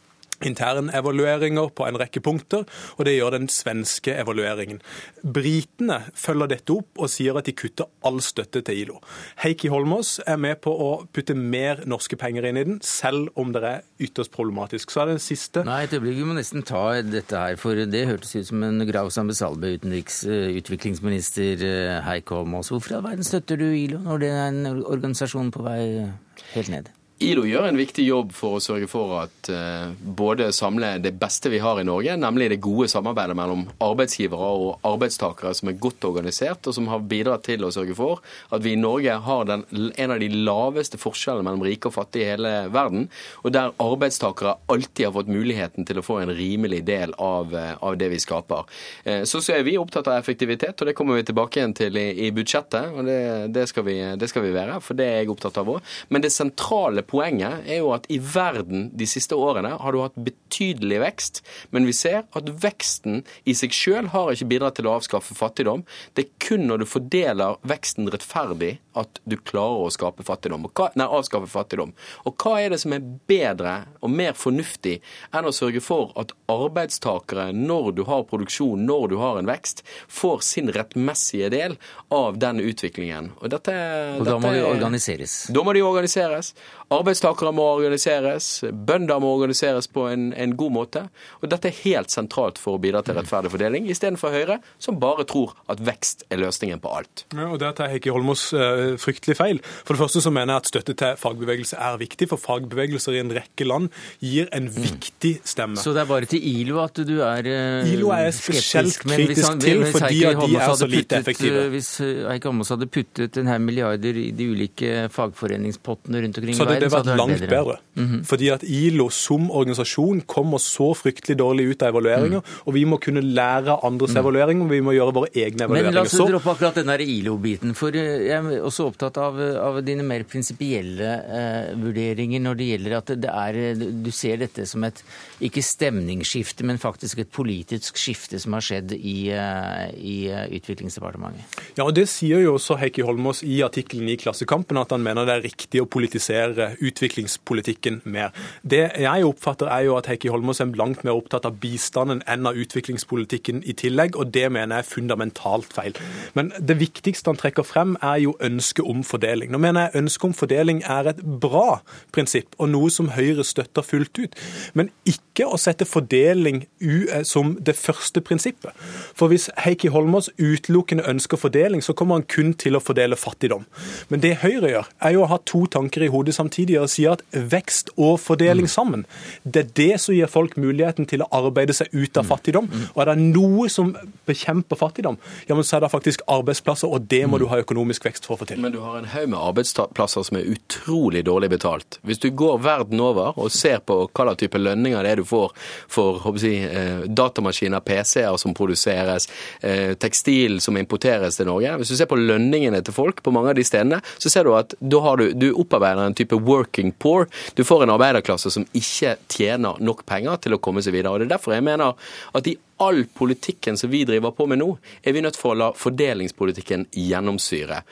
[0.47, 2.67] internevalueringer på en rekke punkter,
[2.97, 4.83] og det gjør den svenske evalueringen.
[5.23, 9.01] Britene følger dette opp og sier at de kutter all støtte til ILO.
[9.43, 13.55] Heikki Holmås er med på å putte mer norske penger inn i den, selv om
[13.55, 14.93] det er ytterst problematisk.
[14.93, 17.79] Så er det den siste Nei, et øyeblikk, vi må nesten ta dette her, for
[17.79, 22.73] det hørtes ut som en grav sambesalbe, utenriksutviklingsminister utenriks eh, eh, Heikki Holmås.
[22.73, 26.11] Hvorfor i all verden støtter du ILO når det er en organisasjon på vei
[26.55, 26.91] helt ned?
[27.23, 31.53] ILO gjør en viktig jobb for å sørge for at uh, både samle det beste
[31.53, 36.07] vi har i Norge, nemlig det gode samarbeidet mellom arbeidsgivere og arbeidstakere som er godt
[36.09, 39.63] organisert, og som har bidratt til å sørge for at vi i Norge har den,
[39.71, 43.07] en av de laveste forskjellene mellom rike og fattige i hele verden,
[43.45, 47.77] og der arbeidstakere alltid har fått muligheten til å få en rimelig del av, uh,
[47.79, 48.67] av det vi skaper.
[49.07, 52.03] Uh, så, så er vi opptatt av effektivitet, og det kommer vi tilbake igjen til
[52.03, 53.21] i, i budsjettet, og det,
[53.55, 55.97] det, skal vi, det, skal vi, være, for det er jeg opptatt av òg.
[56.11, 60.17] Men det sentrale poenget er jo at i verden de siste årene har du hatt
[60.17, 61.43] betydelig vekst,
[61.75, 65.85] men vi ser at veksten i seg sjøl har ikke bidratt til å avskaffe fattigdom.
[66.17, 70.91] Det er kun når du fordeler veksten rettferdig at du klarer å skape fattigdom, hva,
[70.99, 71.95] nei, avskaffe fattigdom.
[72.29, 74.99] Og hva er det som er bedre og mer fornuftig
[75.33, 79.85] enn å sørge for at arbeidstakere, når du har produksjon, når du har en vekst,
[80.13, 81.79] får sin rettmessige del
[82.13, 83.33] av den utviklingen.
[83.41, 83.77] Og, dette,
[84.19, 85.39] og da må de organiseres?
[85.53, 86.53] Da må de organiseres.
[86.93, 91.03] Arbeidstakere må organiseres, bønder må organiseres på en, en, god måte.
[91.41, 95.25] Og dette er helt sentralt for å bidra til rettferdig fordeling, istedenfor Høyre, som bare
[95.29, 97.25] tror at vekst er løsningen på alt.
[97.33, 99.63] Ja, og Der tar Heikki Holmås uh, fryktelig feil.
[99.87, 103.23] For det første så mener jeg at støtte til fagbevegelse er viktig, for fagbevegelser i
[103.23, 103.89] en rekke land
[104.21, 104.77] gir en mm.
[104.77, 105.81] viktig stemme.
[105.81, 109.63] Så det er bare til ILO at du er uh, ILO er spesielt kritisk han,
[109.63, 111.65] til, fordi at de er så lite effektive.
[111.73, 116.61] Hvis Heikki Holmås hadde puttet en her milliarder i de ulike fagforeningspottene rundt omkring i
[116.61, 117.51] verden, det vært langt bedre.
[117.51, 117.77] bedre.
[117.95, 118.25] Mm -hmm.
[118.27, 122.67] Fordi at ILO som organisasjon kommer så fryktelig dårlig ut av evalueringer, mm.
[122.67, 124.21] og vi må kunne lære av andres mm.
[124.21, 125.91] evalueringer, og vi må gjøre våre egne evalueringer.
[125.91, 129.83] Men la oss droppe akkurat den ILO-biten, for eh, jeg er også opptatt av, av
[129.85, 133.61] dine mer prinsipielle eh, vurderinger når det gjelder at det er
[134.03, 135.03] Du ser dette som et
[135.43, 141.59] ikke stemningsskifte, men faktisk et politisk skifte som har skjedd i, eh, i eh, Utviklingsdepartementet.
[141.77, 145.27] Ja, og det sier jo også Heikki Holmås i artikkelen i Klassekampen, at han mener
[145.29, 148.33] det er riktig å politisere utviklingspolitikken mer.
[148.63, 152.57] Det jeg oppfatter er jo at Heikki er langt mer opptatt av bistanden enn av
[152.59, 155.97] utviklingspolitikken i tillegg, og det mener jeg er fundamentalt feil.
[156.35, 159.53] Men det viktigste han trekker frem, er jo ønsket om fordeling.
[159.53, 163.85] Nå mener jeg ønsket om fordeling er et bra prinsipp, og noe som Høyre støtter
[163.85, 164.39] fullt ut.
[164.79, 168.73] Men ikke å sette fordeling eh, som det første prinsippet.
[169.19, 173.67] For hvis Heikki Holmås utelukkende ønsker fordeling, så kommer han kun til å fordele fattigdom.
[174.09, 177.17] Men det Høyre gjør, er jo å ha to tanker i hodet samtidig og sier
[177.17, 178.73] at vekst og fordeling mm.
[178.73, 179.05] sammen,
[179.45, 182.31] det er det som gir folk muligheten til å arbeide seg ut av mm.
[182.31, 182.69] fattigdom.
[182.71, 182.85] Mm.
[182.95, 183.93] Og er det noe som
[184.29, 188.07] bekjemper fattigdom, ja, men så er det faktisk arbeidsplasser, og det må du ha økonomisk
[188.09, 188.63] vekst for å få til.
[188.63, 191.99] Men du har en haug med arbeidsplasser som er utrolig dårlig betalt.
[192.07, 195.27] Hvis du går verden over og ser på hva slags type lønninger det er du
[195.29, 195.53] får
[195.91, 199.29] for si, eh, datamaskiner, PC-er som produseres,
[199.61, 203.51] eh, tekstil som importeres til Norge Hvis du ser på lønningene til folk på mange
[203.51, 206.93] av de stedene, så ser du at da har du, du opparbeider en type working
[206.93, 207.29] poor.
[207.57, 211.15] Du får en arbeiderklasse som ikke tjener nok penger til å komme seg videre.
[211.15, 211.97] og Det er derfor jeg mener
[212.37, 215.61] at i all politikken som vi driver på med nå, er vi nødt for å
[215.61, 217.83] la fordelingspolitikken gjennomsyre.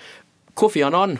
[0.58, 1.18] Kofi Annan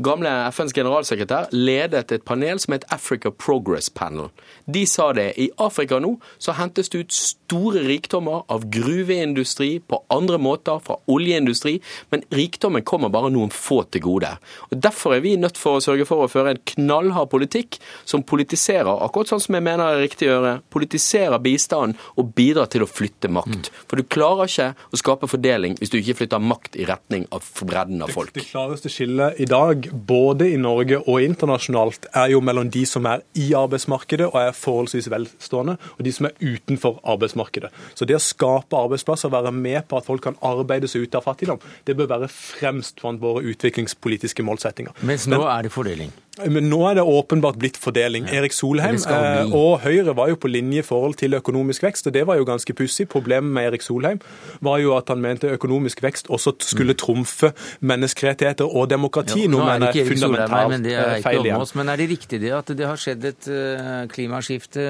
[0.00, 4.30] gamle FNs generalsekretær, ledet et panel som het Africa Progress Panel.
[4.74, 5.32] De sa det.
[5.40, 10.96] I Afrika nå så hentes det ut store rikdommer av gruveindustri på andre måter, fra
[11.10, 11.78] oljeindustri,
[12.12, 14.30] men rikdommen kommer bare noen få til gode.
[14.70, 18.24] Og Derfor er vi nødt for å sørge for å føre en knallhard politikk som
[18.26, 22.84] politiserer, akkurat sånn som jeg mener er riktig å gjøre, politiserer bistanden og bidrar til
[22.84, 23.70] å flytte makt.
[23.70, 23.80] Mm.
[23.90, 27.46] For du klarer ikke å skape fordeling hvis du ikke flytter makt i retning av
[27.66, 28.32] bredden av folk.
[28.34, 32.84] Det, det klareste skillet i dag både i Norge og internasjonalt, er jo mellom de
[32.88, 37.72] som er i arbeidsmarkedet og er forholdsvis velstående, og de som er utenfor arbeidsmarkedet.
[37.94, 41.18] Så det å skape arbeidsplasser og være med på at folk kan arbeide seg ut
[41.18, 44.96] av fattigdom, det bør være fremst blant våre utviklingspolitiske målsettinger.
[45.06, 46.12] Mens nå er det fordeling?
[46.38, 48.28] Men nå er det åpenbart blitt fordeling.
[48.30, 52.14] Erik Solheim eh, og Høyre var jo på linje i forhold til økonomisk vekst, og
[52.14, 53.08] det var jo ganske pussig.
[53.10, 54.20] Problemet med Erik Solheim
[54.64, 57.50] var jo at han mente økonomisk vekst også skulle trumfe
[57.80, 59.44] menneskerettigheter og demokrati.
[59.44, 61.74] Jo, nå er det ikke Erik Solheim her, men er eh, om oss.
[61.74, 64.86] Men er det riktig det at det har skjedd et uh, klimaskifte?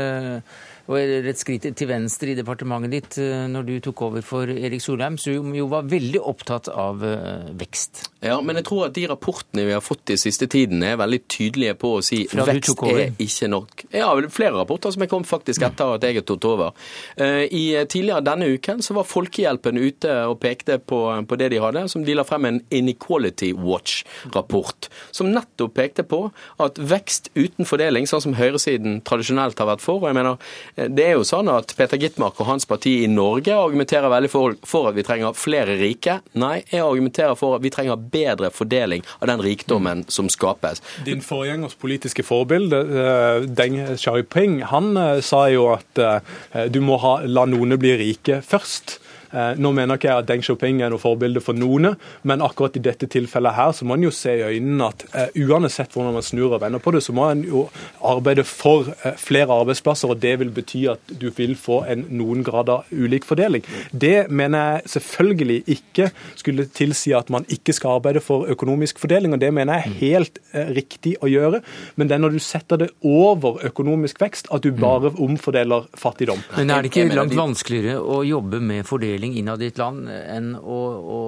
[0.90, 4.82] Og et skritt til venstre i departementet ditt eh, når du tok over for Erik
[4.82, 8.08] Solheim, som jo var veldig opptatt av eh, vekst.
[8.26, 11.20] Ja, men jeg tror at de rapportene vi har fått i siste tiden er veldig
[11.30, 13.84] tydelige på å si Fra vekst er ikke nok.
[13.94, 16.74] Ja, flere rapporter som er kommet faktisk etter at jeg tok over.
[17.16, 21.62] Eh, I Tidligere denne uken så var Folkehjelpen ute og pekte på, på det de
[21.62, 26.24] hadde, som de la frem en Inequality Watch-rapport, som nettopp pekte på
[26.60, 30.40] at vekst uten fordeling, sånn som høyresiden tradisjonelt har vært for, og jeg mener
[30.88, 34.56] det er jo sånn at Peter Gitmark og hans parti i Norge argumenterer veldig for,
[34.66, 36.20] for, at vi trenger flere rike.
[36.40, 40.82] Nei, jeg argumenterer for at vi trenger bedre fordeling av den rikdommen som skapes.
[41.06, 47.00] Din forgjengers politiske forbilde, eh, Deng Xiaoping, han eh, sa jo at eh, du må
[47.02, 48.99] ha, la noen bli rike først.
[49.30, 51.92] Eh, nå mener ikke jeg at Deng Xiaoping er noe forbilde for noen,
[52.26, 55.28] men akkurat i dette tilfellet her så må en jo se i øynene at uh,
[55.46, 57.64] uansett hvordan man snur og vender på det, så må en jo
[58.06, 62.42] arbeide for uh, flere arbeidsplasser, og det vil bety at du vil få en noen
[62.46, 63.62] grad av ulik fordeling.
[63.92, 66.10] Det mener jeg selvfølgelig ikke
[66.40, 69.98] skulle tilsi at man ikke skal arbeide for økonomisk fordeling, og det mener jeg er
[70.00, 71.62] helt uh, riktig å gjøre.
[71.94, 76.42] Men det er når du setter det over økonomisk vekst at du bare omfordeler fattigdom.
[76.56, 80.08] Men er det ikke langt vanskeligere å jobbe med fordeling fordeling innad i et land
[80.08, 80.78] enn å,
[81.16, 81.20] å,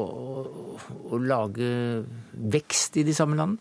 [1.12, 3.60] å, lage vekst i de samme landene?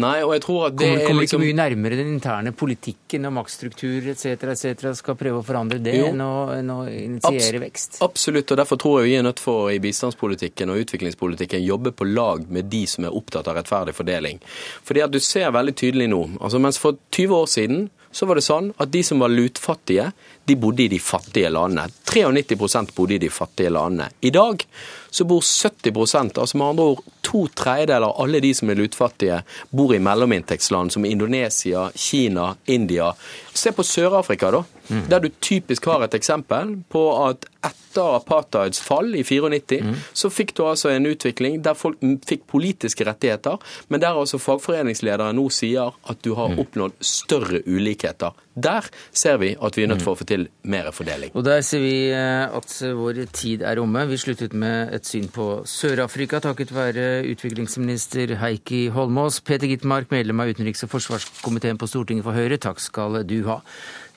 [0.00, 1.42] Nei, og jeg tror at det kommer, kommer liksom...
[1.42, 4.46] ikke mye nærmere den interne politikken og maktstruktur etc.
[4.54, 4.84] etc.
[4.96, 7.98] skal prøve å forandre det enn å, enn å, initiere Abs vekst?
[8.06, 12.06] Absolutt, og derfor tror jeg vi er nødt for i bistandspolitikken og utviklingspolitikken jobbe på
[12.08, 14.40] lag med de som er opptatt av rettferdig fordeling.
[14.86, 18.38] Fordi at du ser veldig tydelig nå, altså mens for 20 år siden så var
[18.38, 20.10] det sånn at de som var lutfattige,
[20.44, 21.88] de bodde i de fattige landene.
[22.10, 24.10] 93% bodde i de fattige landene.
[24.20, 24.64] I dag
[25.10, 29.40] så bor 70% altså med andre ord to tredjedeler av alle de som er lutfattige,
[29.70, 33.12] bor i mellominntektsland som Indonesia, Kina, India.
[33.52, 34.64] Se på Sør-Afrika, da.
[34.90, 35.04] Mm.
[35.10, 39.94] Der du typisk har et eksempel på at etter apartheids fall i 94, mm.
[40.12, 45.30] så fikk du altså en utvikling der folk fikk politiske rettigheter, men der altså fagforeningsledere
[45.36, 46.62] nå sier at du har mm.
[46.64, 48.34] oppnådd større ulikheter.
[48.54, 51.30] Der ser vi at vi er nødt for å få til mer fordeling.
[51.38, 54.02] Og Der ser vi eh, at vår tid er omme.
[54.10, 59.40] Vi sluttet med et syn på Sør-Afrika takket være utviklingsminister Heikki Holmås.
[59.46, 63.60] Peter Gitmark, medlem av utenriks- og forsvarskomiteen på Stortinget for Høyre, takk skal du ha.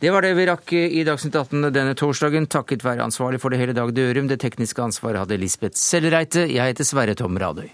[0.01, 3.61] Det var det vi rakk i Dagsnytt 18 denne torsdagen, takket være ansvarlig for det
[3.61, 4.27] hele Dag Dørum.
[4.27, 6.49] Det tekniske ansvaret hadde Lisbeth Sellereite.
[6.49, 7.69] Jeg heter Sverre Tom Radøy.